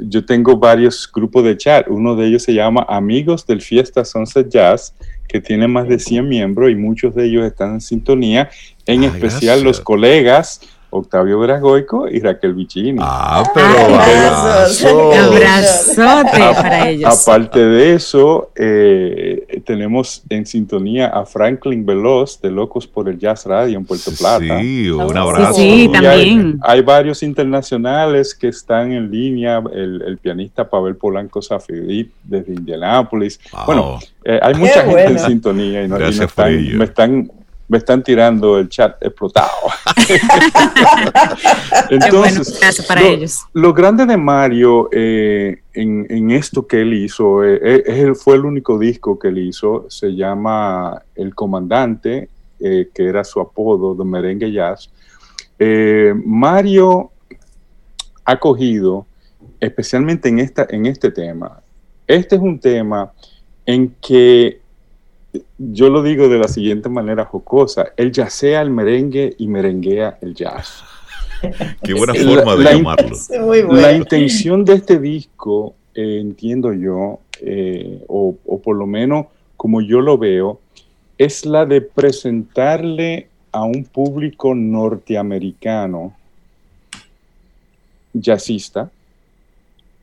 [0.07, 1.87] yo tengo varios grupos de chat.
[1.89, 4.93] Uno de ellos se llama Amigos del Fiesta Sunset Jazz,
[5.27, 8.49] que tiene más de 100 miembros y muchos de ellos están en sintonía.
[8.85, 10.61] En especial los colegas
[10.97, 12.99] Octavio Veragoico y Raquel Vicini.
[13.01, 13.67] Ah, pero
[15.17, 17.21] abrazote para ellos.
[17.21, 23.45] Aparte de eso, eh, tenemos en sintonía a Franklin Veloz de Locos por el Jazz
[23.45, 24.59] Radio en Puerto Plata.
[24.59, 25.53] Sí, un abrazo.
[25.55, 26.59] Sí, también.
[26.61, 33.39] Hay, varios internacionales que están en línea, el, pianista Pavel Polanco Safidit desde Indianápolis.
[33.65, 37.31] Bueno, eh, hay mucha gente en sintonía y, no, me están me están
[38.03, 39.49] tirando el chat explotado.
[41.89, 43.41] Entonces, para ellos.
[43.53, 48.77] Lo grande de Mario eh, en, esto que él hizo, eh, eh, fue el único
[48.77, 54.89] disco que él hizo, se llama El Comandante, que era su apodo de merengue jazz.
[56.25, 57.11] Mario
[58.23, 59.05] ha cogido,
[59.59, 61.61] especialmente en, esta, en este tema,
[62.07, 63.11] este es un tema
[63.65, 64.61] en que
[65.57, 70.33] yo lo digo de la siguiente manera jocosa, él jazzea el merengue y merenguea el
[70.33, 70.83] jazz.
[71.83, 73.17] Qué buena forma de llamarlo.
[73.73, 79.27] La intención de este disco, eh, entiendo yo, eh, o, por lo menos
[79.57, 80.59] como yo lo veo,
[81.17, 86.13] es la de presentarle a un público norteamericano
[88.13, 88.91] jazzista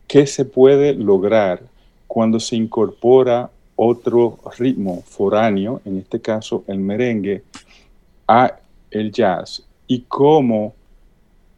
[0.06, 1.62] qué se puede lograr
[2.06, 7.42] cuando se incorpora otro ritmo foráneo, en este caso el merengue,
[8.28, 8.56] a
[8.90, 10.74] el jazz y cómo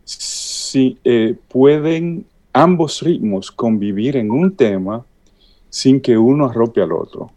[0.05, 5.05] si, eh, pueden ambos ritmos convivir en un tema
[5.69, 7.31] sin que uno arrope al otro.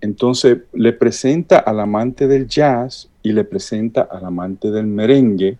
[0.00, 5.58] Entonces le presenta al amante del jazz y le presenta al amante del merengue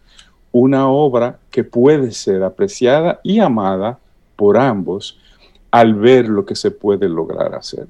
[0.50, 3.98] una obra que puede ser apreciada y amada
[4.36, 5.18] por ambos
[5.70, 7.86] al ver lo que se puede lograr hacer.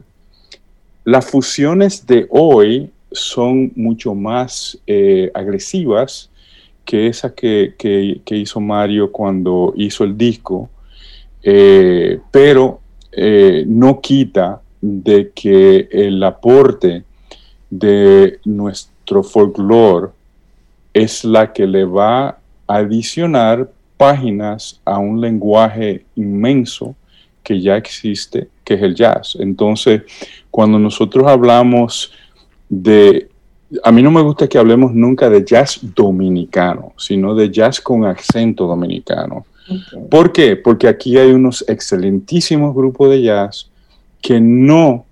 [1.04, 6.30] Las fusiones de hoy son mucho más eh, agresivas
[6.84, 10.70] que esa que, hizo Mario cuando hizo el disco,
[11.42, 12.80] eh, pero
[13.12, 17.04] eh, no quita de que el aporte
[17.68, 20.08] de nuestro folclore
[20.94, 26.94] es la que le va a adicionar páginas a un lenguaje inmenso
[27.42, 29.36] que ya existe, que es el jazz.
[29.38, 30.02] Entonces,
[30.50, 32.12] cuando nosotros hablamos
[32.68, 33.28] de,
[33.82, 38.04] a mí no me gusta que hablemos nunca de jazz dominicano, sino de jazz con
[38.04, 39.46] acento dominicano.
[40.10, 40.56] ¿Por qué?
[40.56, 43.70] Porque aquí hay unos excelentísimos grupos de jazz
[44.20, 45.06] que no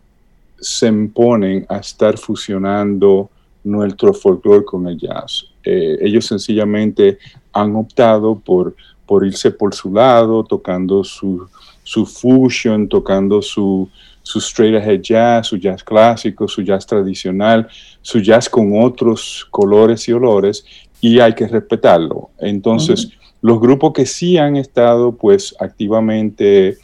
[0.61, 3.31] se imponen a estar fusionando
[3.65, 5.47] nuestro folclore con el jazz.
[5.65, 7.19] Eh, ellos sencillamente
[7.53, 8.75] han optado por,
[9.07, 11.49] por irse por su lado, tocando su,
[11.83, 13.89] su fusion, tocando su,
[14.23, 17.69] su straight ahead jazz, su jazz clásico, su jazz tradicional,
[18.01, 20.65] su jazz con otros colores y olores,
[21.01, 22.31] y hay que respetarlo.
[22.39, 23.11] Entonces,
[23.41, 26.79] los grupos que sí han estado pues activamente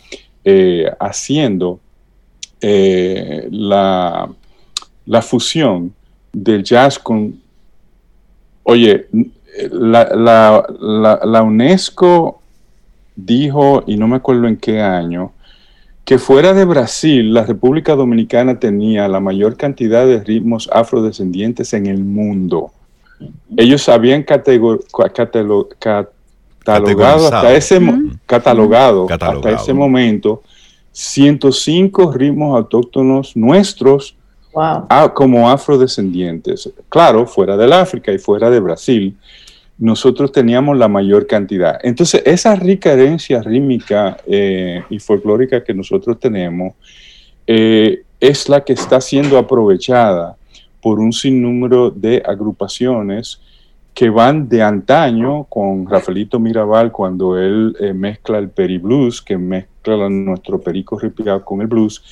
[0.44, 1.78] eh, haciendo
[2.60, 4.28] eh, la,
[5.06, 5.94] la, fusión
[6.32, 7.40] del jazz con,
[8.64, 9.06] oye,
[9.70, 12.42] la, la, la UNESCO
[13.18, 15.32] dijo, y no me acuerdo en qué año,
[16.04, 21.86] que fuera de Brasil, la República Dominicana tenía la mayor cantidad de ritmos afrodescendientes en
[21.86, 22.70] el mundo.
[23.56, 24.78] Ellos habían catalogado
[26.64, 27.80] hasta ese,
[28.24, 30.42] catalogado, hasta ese momento
[30.92, 34.16] 105 ritmos autóctonos nuestros
[35.14, 36.70] como afrodescendientes.
[36.88, 39.16] Claro, fuera del África y fuera de Brasil
[39.78, 41.78] nosotros teníamos la mayor cantidad.
[41.82, 46.74] Entonces, esa rica herencia rítmica eh, y folclórica que nosotros tenemos
[47.46, 50.36] eh, es la que está siendo aprovechada
[50.82, 53.40] por un sinnúmero de agrupaciones
[53.94, 59.36] que van de antaño con Rafaelito Mirabal cuando él eh, mezcla el peri blues, que
[59.36, 62.02] mezcla nuestro perico ripiado con el blues,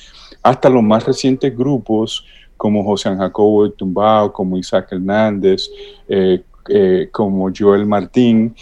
[0.43, 2.25] hasta los más recientes grupos
[2.57, 5.69] como José Jacobo de Tumbao, como Isaac Hernández,
[6.09, 6.41] eh,
[7.11, 8.55] como Joel Martín,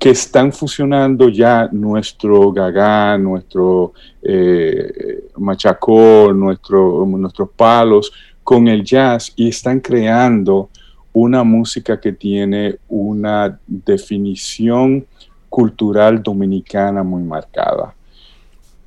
[0.00, 3.92] que están fusionando ya nuestro gagá, nuestro
[4.22, 8.10] eh, machacó, nuestro, nuestros palos
[8.42, 10.70] con el jazz y están creando
[11.12, 15.04] una música que tiene una definición
[15.50, 17.94] cultural dominicana muy marcada.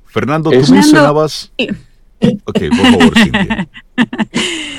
[0.05, 1.51] Fernando, tú mencionabas...
[2.45, 3.13] Ok, por favor,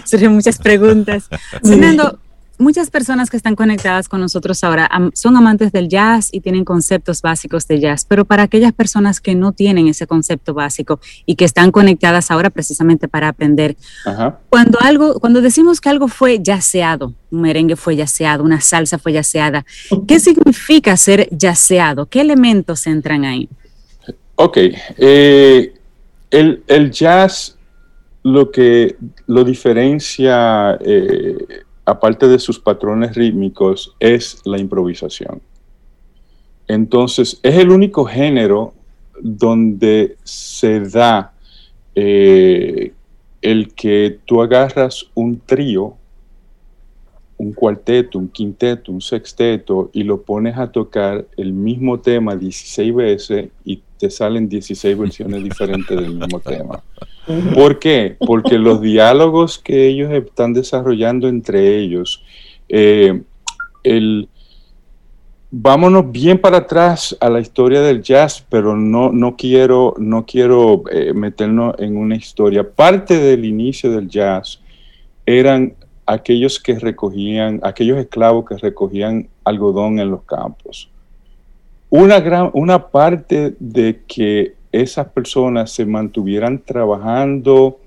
[0.05, 1.29] Surgen muchas preguntas.
[1.63, 2.19] Fernando,
[2.59, 7.23] muchas personas que están conectadas con nosotros ahora son amantes del jazz y tienen conceptos
[7.23, 11.45] básicos de jazz, pero para aquellas personas que no tienen ese concepto básico y que
[11.45, 13.77] están conectadas ahora precisamente para aprender,
[14.51, 19.13] cuando algo, cuando decimos que algo fue yaceado, un merengue fue yaceado, una salsa fue
[19.13, 19.65] yaceada,
[20.07, 22.07] ¿qué significa ser yaceado?
[22.07, 23.49] ¿Qué elementos entran ahí?
[24.37, 24.59] Ok,
[24.99, 25.75] eh,
[26.31, 27.57] el, el jazz
[28.25, 28.97] lo que
[29.27, 31.37] lo diferencia, eh,
[31.85, 35.41] aparte de sus patrones rítmicos, es la improvisación.
[36.67, 38.73] Entonces, es el único género
[39.21, 41.33] donde se da
[41.95, 42.93] eh,
[43.43, 45.97] el que tú agarras un trío,
[47.37, 52.95] un cuarteto, un quinteto, un sexteto y lo pones a tocar el mismo tema 16
[52.95, 56.83] veces y te salen 16 versiones diferentes del mismo tema.
[57.55, 58.17] ¿Por qué?
[58.19, 62.23] Porque los diálogos que ellos están desarrollando entre ellos,
[62.69, 63.23] eh,
[63.83, 64.29] el,
[65.51, 70.83] vámonos bien para atrás a la historia del jazz, pero no, no quiero, no quiero
[70.91, 72.69] eh, meternos en una historia.
[72.69, 74.61] Parte del inicio del jazz
[75.25, 75.75] eran
[76.07, 80.91] aquellos que recogían, aquellos esclavos que recogían algodón en los campos.
[81.97, 87.79] Una, gran, una parte de que esas personas se mantuvieran trabajando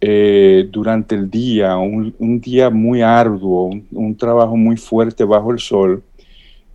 [0.00, 6.04] eh, durante el día, un, día muy arduo, un, trabajo muy fuerte bajo el sol,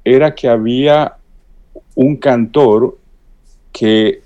[0.04, 1.16] era que había
[1.96, 2.98] un cantor
[3.72, 4.22] que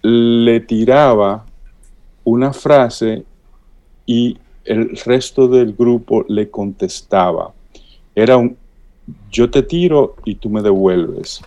[0.00, 1.44] le tiraba
[2.22, 3.24] una frase
[4.06, 7.52] y el resto del grupo le contestaba.
[8.14, 8.56] Era un
[9.30, 11.40] yo te tiro y tú me devuelves.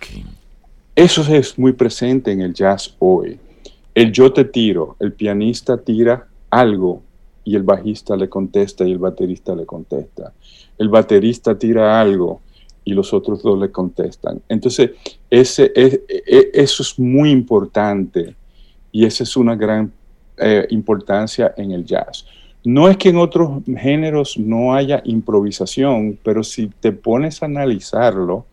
[0.96, 3.40] Eso es muy presente en el jazz hoy.
[3.96, 7.02] El yo te tiro, el pianista tira algo
[7.42, 10.32] y el bajista le contesta y el baterista le contesta.
[10.78, 12.42] El baterista tira algo
[12.84, 14.40] y los otros dos le contestan.
[14.48, 14.92] Entonces,
[15.28, 18.36] ese, es, e, eso es muy importante
[18.92, 19.92] y esa es una gran
[20.36, 22.24] eh, importancia en el jazz.
[22.62, 28.46] No es que en otros géneros no haya improvisación, pero si te pones a analizarlo,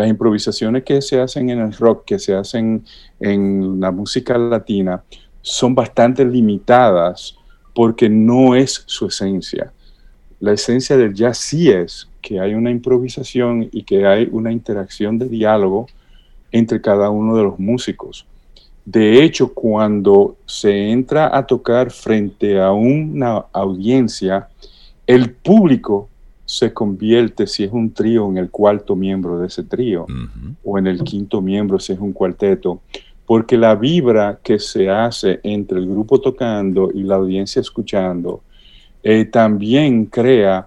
[0.00, 2.84] las improvisaciones que se hacen en el rock, que se hacen
[3.20, 5.02] en la música latina,
[5.42, 7.36] son bastante limitadas
[7.74, 9.72] porque no es su esencia.
[10.40, 15.18] La esencia del jazz sí es que hay una improvisación y que hay una interacción
[15.18, 15.86] de diálogo
[16.50, 18.26] entre cada uno de los músicos.
[18.84, 24.48] De hecho, cuando se entra a tocar frente a una audiencia,
[25.06, 26.09] el público
[26.50, 30.04] se convierte, si es un trío, en el cuarto miembro de ese trío,
[30.64, 32.80] o en el quinto miembro si es un cuarteto,
[33.24, 38.42] porque la vibra que se hace entre el grupo tocando y la audiencia escuchando
[39.04, 40.66] eh, también crea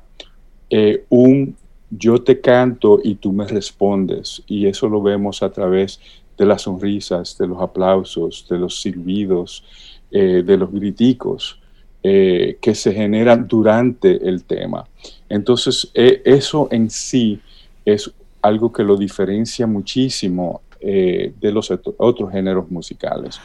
[0.69, 1.53] eh, un
[1.89, 5.99] yo te canto y tú me respondes, y eso lo vemos a través
[6.37, 9.65] de las sonrisas, de los aplausos, de los silbidos,
[10.11, 11.59] eh, de los griticos.
[12.03, 14.85] que se generan durante el tema.
[15.33, 17.41] Entonces, e, eso en sí
[17.83, 23.39] es algo que lo diferencia muchísimo eh, de los otros géneros musicales.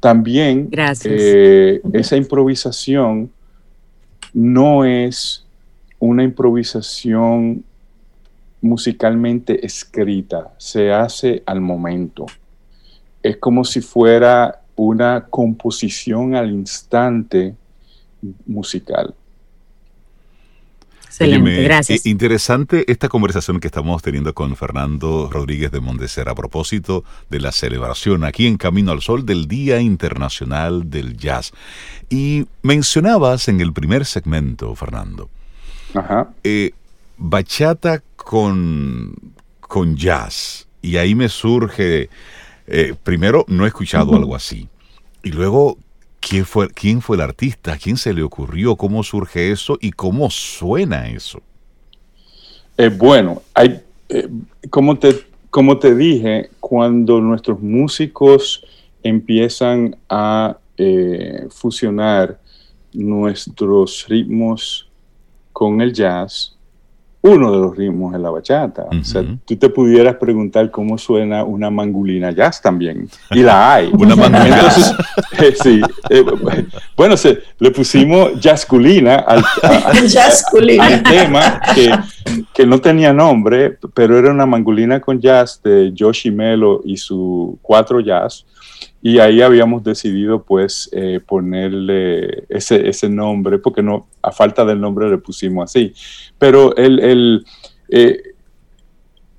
[0.00, 0.70] También
[1.04, 3.30] eh, esa improvisación
[4.32, 5.44] no es
[5.98, 7.62] una improvisación
[8.62, 12.24] musicalmente escrita, se hace al momento.
[13.22, 17.54] Es como si fuera una composición al instante
[18.46, 19.14] musical.
[21.18, 22.04] Excelente, gracias.
[22.04, 27.52] Interesante esta conversación que estamos teniendo con Fernando Rodríguez de Mondeser a propósito de la
[27.52, 31.52] celebración aquí en Camino al Sol del Día Internacional del Jazz.
[32.10, 35.30] Y mencionabas en el primer segmento, Fernando,
[36.44, 36.72] eh,
[37.16, 39.14] bachata con,
[39.60, 40.68] con jazz.
[40.82, 42.10] Y ahí me surge,
[42.66, 44.68] eh, primero, no he escuchado algo así.
[45.22, 45.78] Y luego,
[46.20, 47.76] ¿Quién fue, ¿Quién fue el artista?
[47.76, 48.76] quién se le ocurrió?
[48.76, 49.78] ¿Cómo surge eso?
[49.80, 51.40] ¿Y cómo suena eso?
[52.76, 54.28] Eh, bueno, hay, eh,
[54.70, 58.64] como, te, como te dije, cuando nuestros músicos
[59.02, 62.38] empiezan a eh, fusionar
[62.92, 64.88] nuestros ritmos
[65.52, 66.55] con el jazz,
[67.22, 68.86] uno de los ritmos es la bachata.
[68.90, 73.08] O sea, tú te pudieras preguntar cómo suena una mangulina jazz también.
[73.32, 73.90] Y la hay.
[73.92, 74.56] una mangulina.
[74.56, 74.94] Entonces,
[75.38, 75.80] eh, sí.
[76.10, 76.24] Eh,
[76.96, 81.90] bueno, se, le pusimos jazzculina al, al, tema que,
[82.54, 87.58] que, no tenía nombre, pero era una mangulina con jazz de Yoshi Melo y su
[87.62, 88.46] cuatro jazz.
[89.02, 94.80] y ahí habíamos decidido pues eh, ponerle ese, ese, nombre, porque no, a falta del
[94.80, 95.92] nombre le pusimos así.
[96.38, 97.46] Pero el, el
[97.88, 98.34] eh,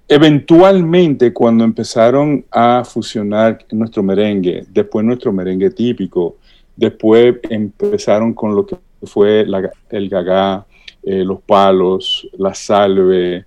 [0.07, 6.37] eventualmente cuando empezaron a fusionar nuestro merengue, después nuestro merengue típico,
[6.75, 9.45] después empezaron con lo que fue
[9.89, 10.65] el gagá,
[11.03, 13.45] eh, los palos, la salve,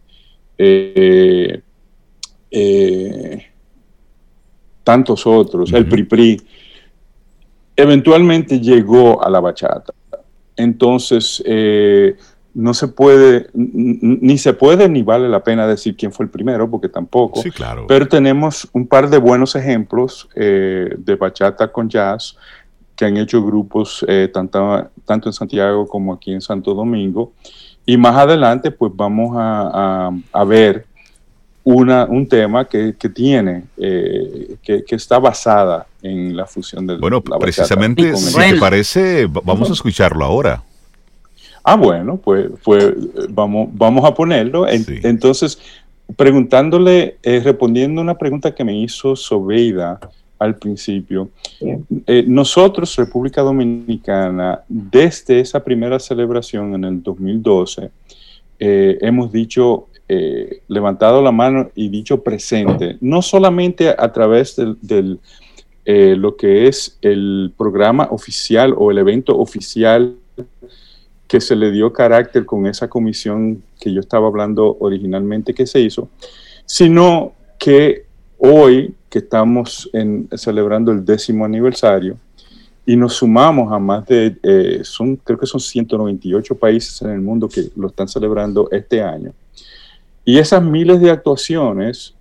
[4.84, 6.42] tantos otros, el PRI-PRI,
[7.76, 9.92] eventualmente llegó a la bachata.
[10.56, 12.16] Entonces, eh,
[12.60, 16.70] no se puede, ni se puede ni vale la pena decir quién fue el primero,
[16.70, 17.40] porque tampoco.
[17.42, 17.86] Sí, claro.
[17.88, 22.36] Pero tenemos un par de buenos ejemplos eh, de bachata con jazz
[22.94, 27.32] que han hecho grupos eh, tanto, tanto, en Santiago como aquí en Santo Domingo.
[27.86, 30.84] Y más adelante, pues vamos a, a ver
[31.64, 36.98] una, un tema que, que tiene, eh, que, que, está basada en la fusión del
[36.98, 40.62] Bueno, precisamente, si te parece, vamos a escucharlo ahora.
[41.62, 42.94] Ah, bueno, pues, pues
[43.30, 44.66] vamos, vamos a ponerlo.
[44.68, 45.58] Entonces,
[46.16, 49.98] preguntándole, eh, respondiendo una pregunta que me hizo Sobeida
[50.38, 51.28] al principio,
[52.06, 57.90] eh, nosotros, República Dominicana, desde esa primera celebración en el 2012,
[58.58, 65.20] hemos dicho eh, levantado la mano y dicho presente, no solamente a través del,
[65.84, 70.16] eh, lo que es el programa oficial o el evento oficial
[71.30, 75.78] que se le dio carácter con esa comisión que yo estaba hablando originalmente que se
[75.78, 76.08] hizo,
[76.66, 78.06] sino que
[78.36, 79.88] hoy que estamos
[80.34, 82.16] celebrando el décimo aniversario
[82.84, 87.20] y nos sumamos a más de, eh, son, creo que son 198 países en el
[87.20, 89.32] mundo que lo están celebrando este año,
[90.24, 92.12] y esas miles de actuaciones,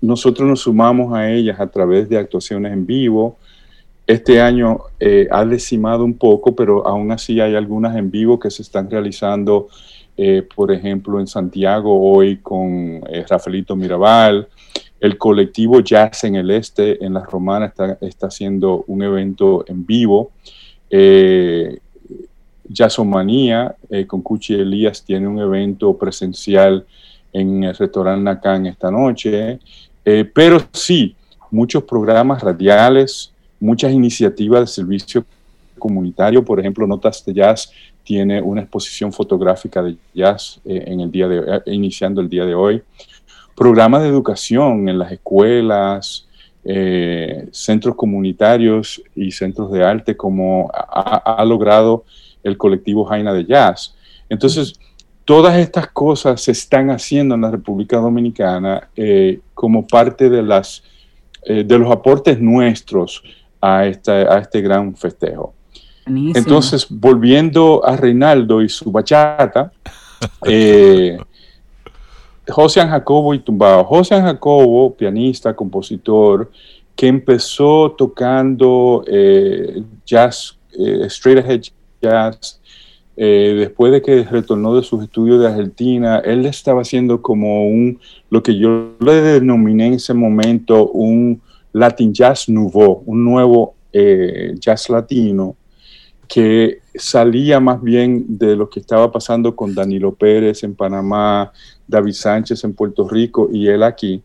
[0.00, 3.36] nosotros nos sumamos a ellas a través de actuaciones en vivo.
[4.06, 8.50] Este año eh, ha decimado un poco, pero aún así hay algunas en vivo que
[8.50, 9.68] se están realizando,
[10.16, 14.48] eh, por ejemplo, en Santiago hoy con eh, Rafaelito Mirabal.
[14.98, 20.32] El colectivo Jazz en el Este, en La Romana, está, haciendo un evento en vivo.
[22.68, 23.76] Jazzomanía
[24.06, 26.84] con Cuchi Elías tiene un evento presencial
[27.32, 29.58] en el restaurante Nacan esta noche,
[30.34, 31.16] pero sí,
[31.50, 35.24] muchos programas radiales, muchas iniciativas de servicio
[35.78, 37.70] comunitario, por ejemplo, Notas de Jazz
[38.02, 42.54] tiene una exposición fotográfica de jazz eh, en el día de, iniciando el día de
[42.54, 42.82] hoy,
[43.54, 46.26] programas de educación en las escuelas,
[47.52, 52.04] centros comunitarios y centros de arte, como ha logrado
[52.42, 53.94] el colectivo Jaina de Jazz.
[54.28, 54.74] Entonces,
[55.24, 60.82] todas estas cosas se están haciendo en la República Dominicana eh, como parte de, las,
[61.44, 63.22] eh, de los aportes nuestros
[63.60, 65.54] a, esta, a este gran festejo.
[66.06, 69.72] Entonces, volviendo a Reinaldo y su bachata,
[70.46, 71.18] eh,
[72.48, 73.84] José Jacobo y Tumbao.
[73.84, 76.50] José Jacobo, pianista, compositor,
[76.96, 79.04] que empezó tocando
[80.04, 80.58] jazz,
[81.08, 81.62] straight ahead
[82.02, 82.60] jazz.
[83.22, 88.00] Eh, después de que retornó de sus estudios de Argentina, él estaba haciendo como un,
[88.30, 91.42] lo que yo le denominé en ese momento, un
[91.72, 95.56] Latin Jazz Nouveau, un nuevo eh, jazz latino
[96.28, 101.52] que salía más bien de lo que estaba pasando con Danilo Pérez en Panamá,
[101.88, 104.22] David Sánchez en Puerto Rico y él aquí.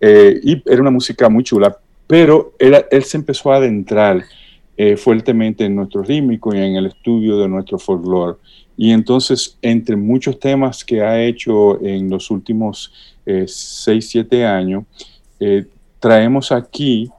[0.00, 1.76] Eh, y era una música muy chula,
[2.06, 4.22] pero él se empezó a adentrar
[4.76, 8.38] eh, fuertemente en nuestro rítmico y en el estudio de nuestro folclore.
[8.76, 12.92] Y entonces, entre muchos temas que ha hecho en los últimos
[13.26, 14.84] 6, eh, 7 años,
[16.00, 17.10] traemos aquí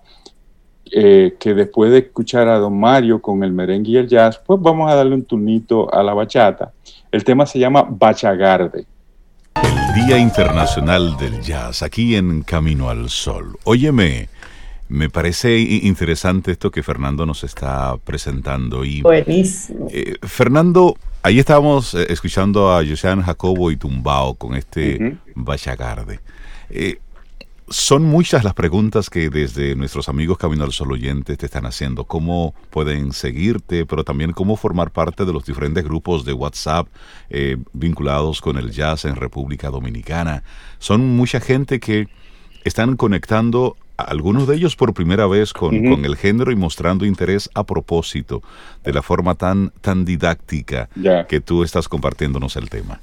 [0.92, 4.92] que después de escuchar a don Mario con el merengue y el jazz, pues vamos
[4.92, 6.74] a darle un turnito a la bachata.
[7.10, 8.86] El tema se llama Bachagarde.
[9.56, 13.58] El Día Internacional del Jazz, aquí en Camino al Sol.
[13.66, 14.30] Óyeme,
[14.88, 18.86] me parece interesante esto que Fernando nos está presentando.
[18.86, 19.88] Y, Buenísimo.
[19.90, 26.20] Eh, Fernando, ahí estábamos eh, escuchando a Josean Jacobo y Tumbao con este Bachagarde.
[26.70, 27.00] Eh,
[27.72, 32.06] son muchas las preguntas que desde nuestros amigos Camino al Sol oyentes te están haciendo.
[32.06, 33.86] ¿Cómo pueden seguirte?
[33.86, 36.88] Pero también cómo formar parte de los diferentes grupos de WhatsApp
[37.74, 40.44] vinculados con el jazz en República Dominicana.
[40.80, 42.08] Son mucha gente que
[42.64, 47.64] están conectando algunos de ellos por primera vez con, el género y mostrando interés a
[47.66, 48.42] propósito
[48.84, 50.90] de la forma tan, tan didáctica
[51.28, 53.00] que tú estás compartiéndonos el tema.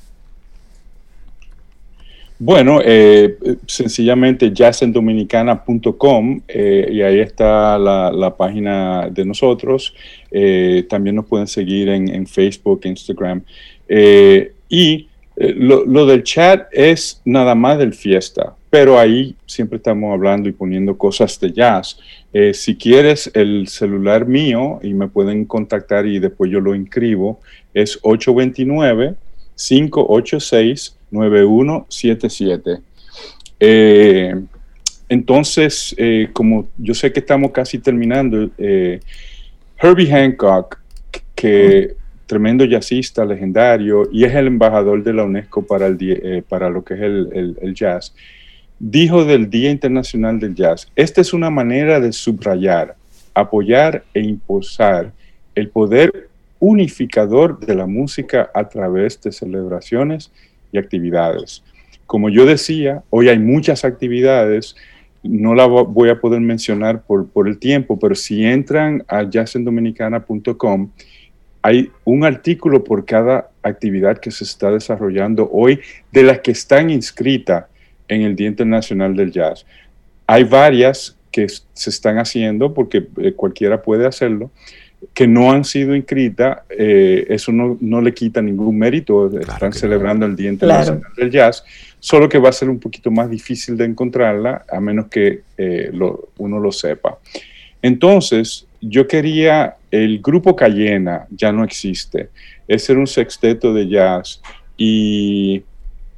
[2.40, 3.36] Bueno, eh,
[3.66, 9.92] sencillamente jazzendominicana.com eh, y ahí está la, página de nosotros.
[10.30, 13.42] Eh, también nos pueden seguir en, Facebook, Instagram.
[14.68, 20.48] y lo, lo, del chat es nada más del fiesta, pero ahí siempre estamos hablando
[20.48, 21.98] y poniendo cosas de jazz.
[22.52, 27.40] si quieres el celular mío y me pueden contactar y después yo lo inscribo,
[27.74, 29.16] es 829
[29.56, 32.80] 586 9177.
[33.60, 34.34] Eh,
[35.08, 39.00] entonces, eh, como yo sé que estamos casi terminando, eh,
[39.80, 40.78] Herbie Hancock,
[41.34, 41.94] que
[42.26, 46.94] tremendo jazzista legendario y es el embajador de la UNESCO para, el, para lo que
[46.94, 48.14] es el, el, jazz,
[48.78, 52.96] dijo del Día Internacional del Jazz, esta es una manera de subrayar,
[53.32, 55.12] apoyar e impulsar
[55.54, 56.28] el poder
[56.60, 60.30] unificador de la música a través de celebraciones
[60.72, 61.62] y actividades.
[62.06, 64.76] Como yo decía, hoy hay muchas actividades,
[65.22, 70.90] no la voy a poder mencionar por, por el tiempo, pero si entran a jazzendominicana.com,
[71.62, 75.80] hay un artículo por cada actividad que se está desarrollando hoy
[76.12, 77.66] de las que están inscritas
[78.06, 79.66] en el Día Internacional del Jazz.
[80.26, 84.50] Hay varias que se están haciendo porque eh, cualquiera puede hacerlo,
[85.14, 89.38] que no han sido inscritas, eh, eso no, le quita ningún mérito.
[89.38, 91.64] Están celebrando el Día Internacional del Jazz,
[91.98, 95.90] solo que va a ser un poquito más difícil de encontrarla, a menos que eh,
[96.38, 97.18] uno lo sepa.
[97.82, 102.30] Entonces, yo quería, el grupo Cayena ya no existe,
[102.66, 104.40] ese era un sexteto de jazz
[104.76, 105.62] y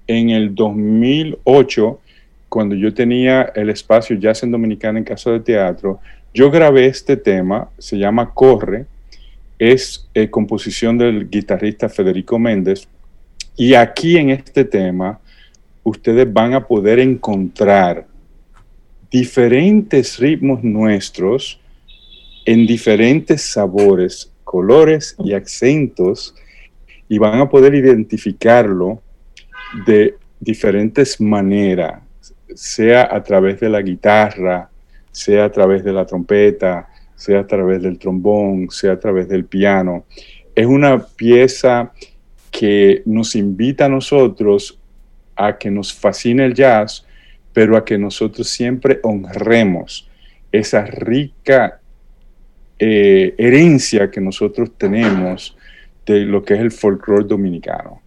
[0.06, 2.00] en el 2008,
[2.48, 6.00] cuando yo tenía el espacio Jazz en Dominicana en Casa de Teatro,
[6.32, 8.86] yo grabé este tema, se llama Corre,
[9.58, 12.88] es eh, composición del guitarrista Federico Méndez,
[13.56, 15.20] y aquí en este tema
[15.82, 18.06] ustedes van a poder encontrar
[19.10, 21.60] diferentes ritmos nuestros
[22.46, 26.34] en diferentes sabores, colores y acentos,
[27.08, 29.02] y van a poder identificarlo
[29.84, 32.00] de diferentes maneras,
[32.54, 34.70] sea a través de la guitarra,
[35.12, 39.44] sea a través de la trompeta, sea a través del trombón, sea a través del
[39.44, 40.06] piano.
[40.54, 41.92] Es una pieza
[42.50, 44.78] que nos invita a nosotros
[45.36, 47.06] a que nos fascine el jazz,
[47.52, 50.08] pero a que nosotros siempre honremos
[50.52, 51.80] esa rica
[52.78, 55.56] eh, herencia que nosotros tenemos
[56.06, 57.99] de lo que es el folclore dominicano.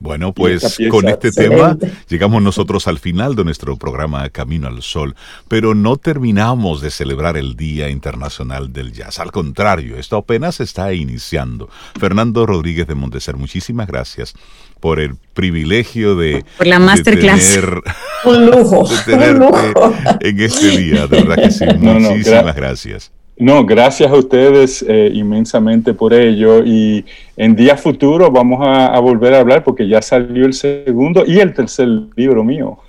[0.00, 1.76] Bueno, pues con este tema
[2.08, 5.14] llegamos nosotros al final de nuestro programa Camino al Sol,
[5.46, 9.18] pero no terminamos de celebrar el Día Internacional del Jazz.
[9.18, 11.68] Al contrario, esto apenas está iniciando.
[11.98, 14.34] Fernando Rodríguez de Monteser, muchísimas gracias
[14.80, 17.60] por el privilegio de, por la masterclass.
[18.24, 19.94] un lujo, un lujo.
[20.20, 21.66] en este día, de verdad que sí.
[21.78, 23.12] Muchísimas gracias.
[23.40, 27.06] No, gracias a ustedes eh, inmensamente por ello y
[27.38, 31.54] en días futuros vamos a, volver a hablar porque ya salió el segundo y el
[31.54, 32.80] tercer libro mío.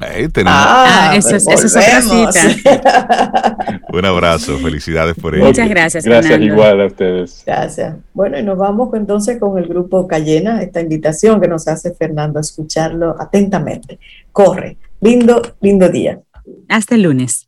[0.45, 2.63] ah, eso, es, eso es
[3.93, 5.45] Un abrazo, felicidades por ello.
[5.45, 6.03] Muchas gracias.
[6.03, 7.43] Gracias igual a ustedes.
[7.45, 7.95] Gracias.
[8.13, 12.39] Bueno, y nos vamos entonces con el grupo Cayena, esta invitación que nos hace Fernando
[12.39, 13.99] a escucharlo atentamente.
[14.33, 16.19] Corre, lindo, lindo día.
[16.67, 17.47] Hasta el lunes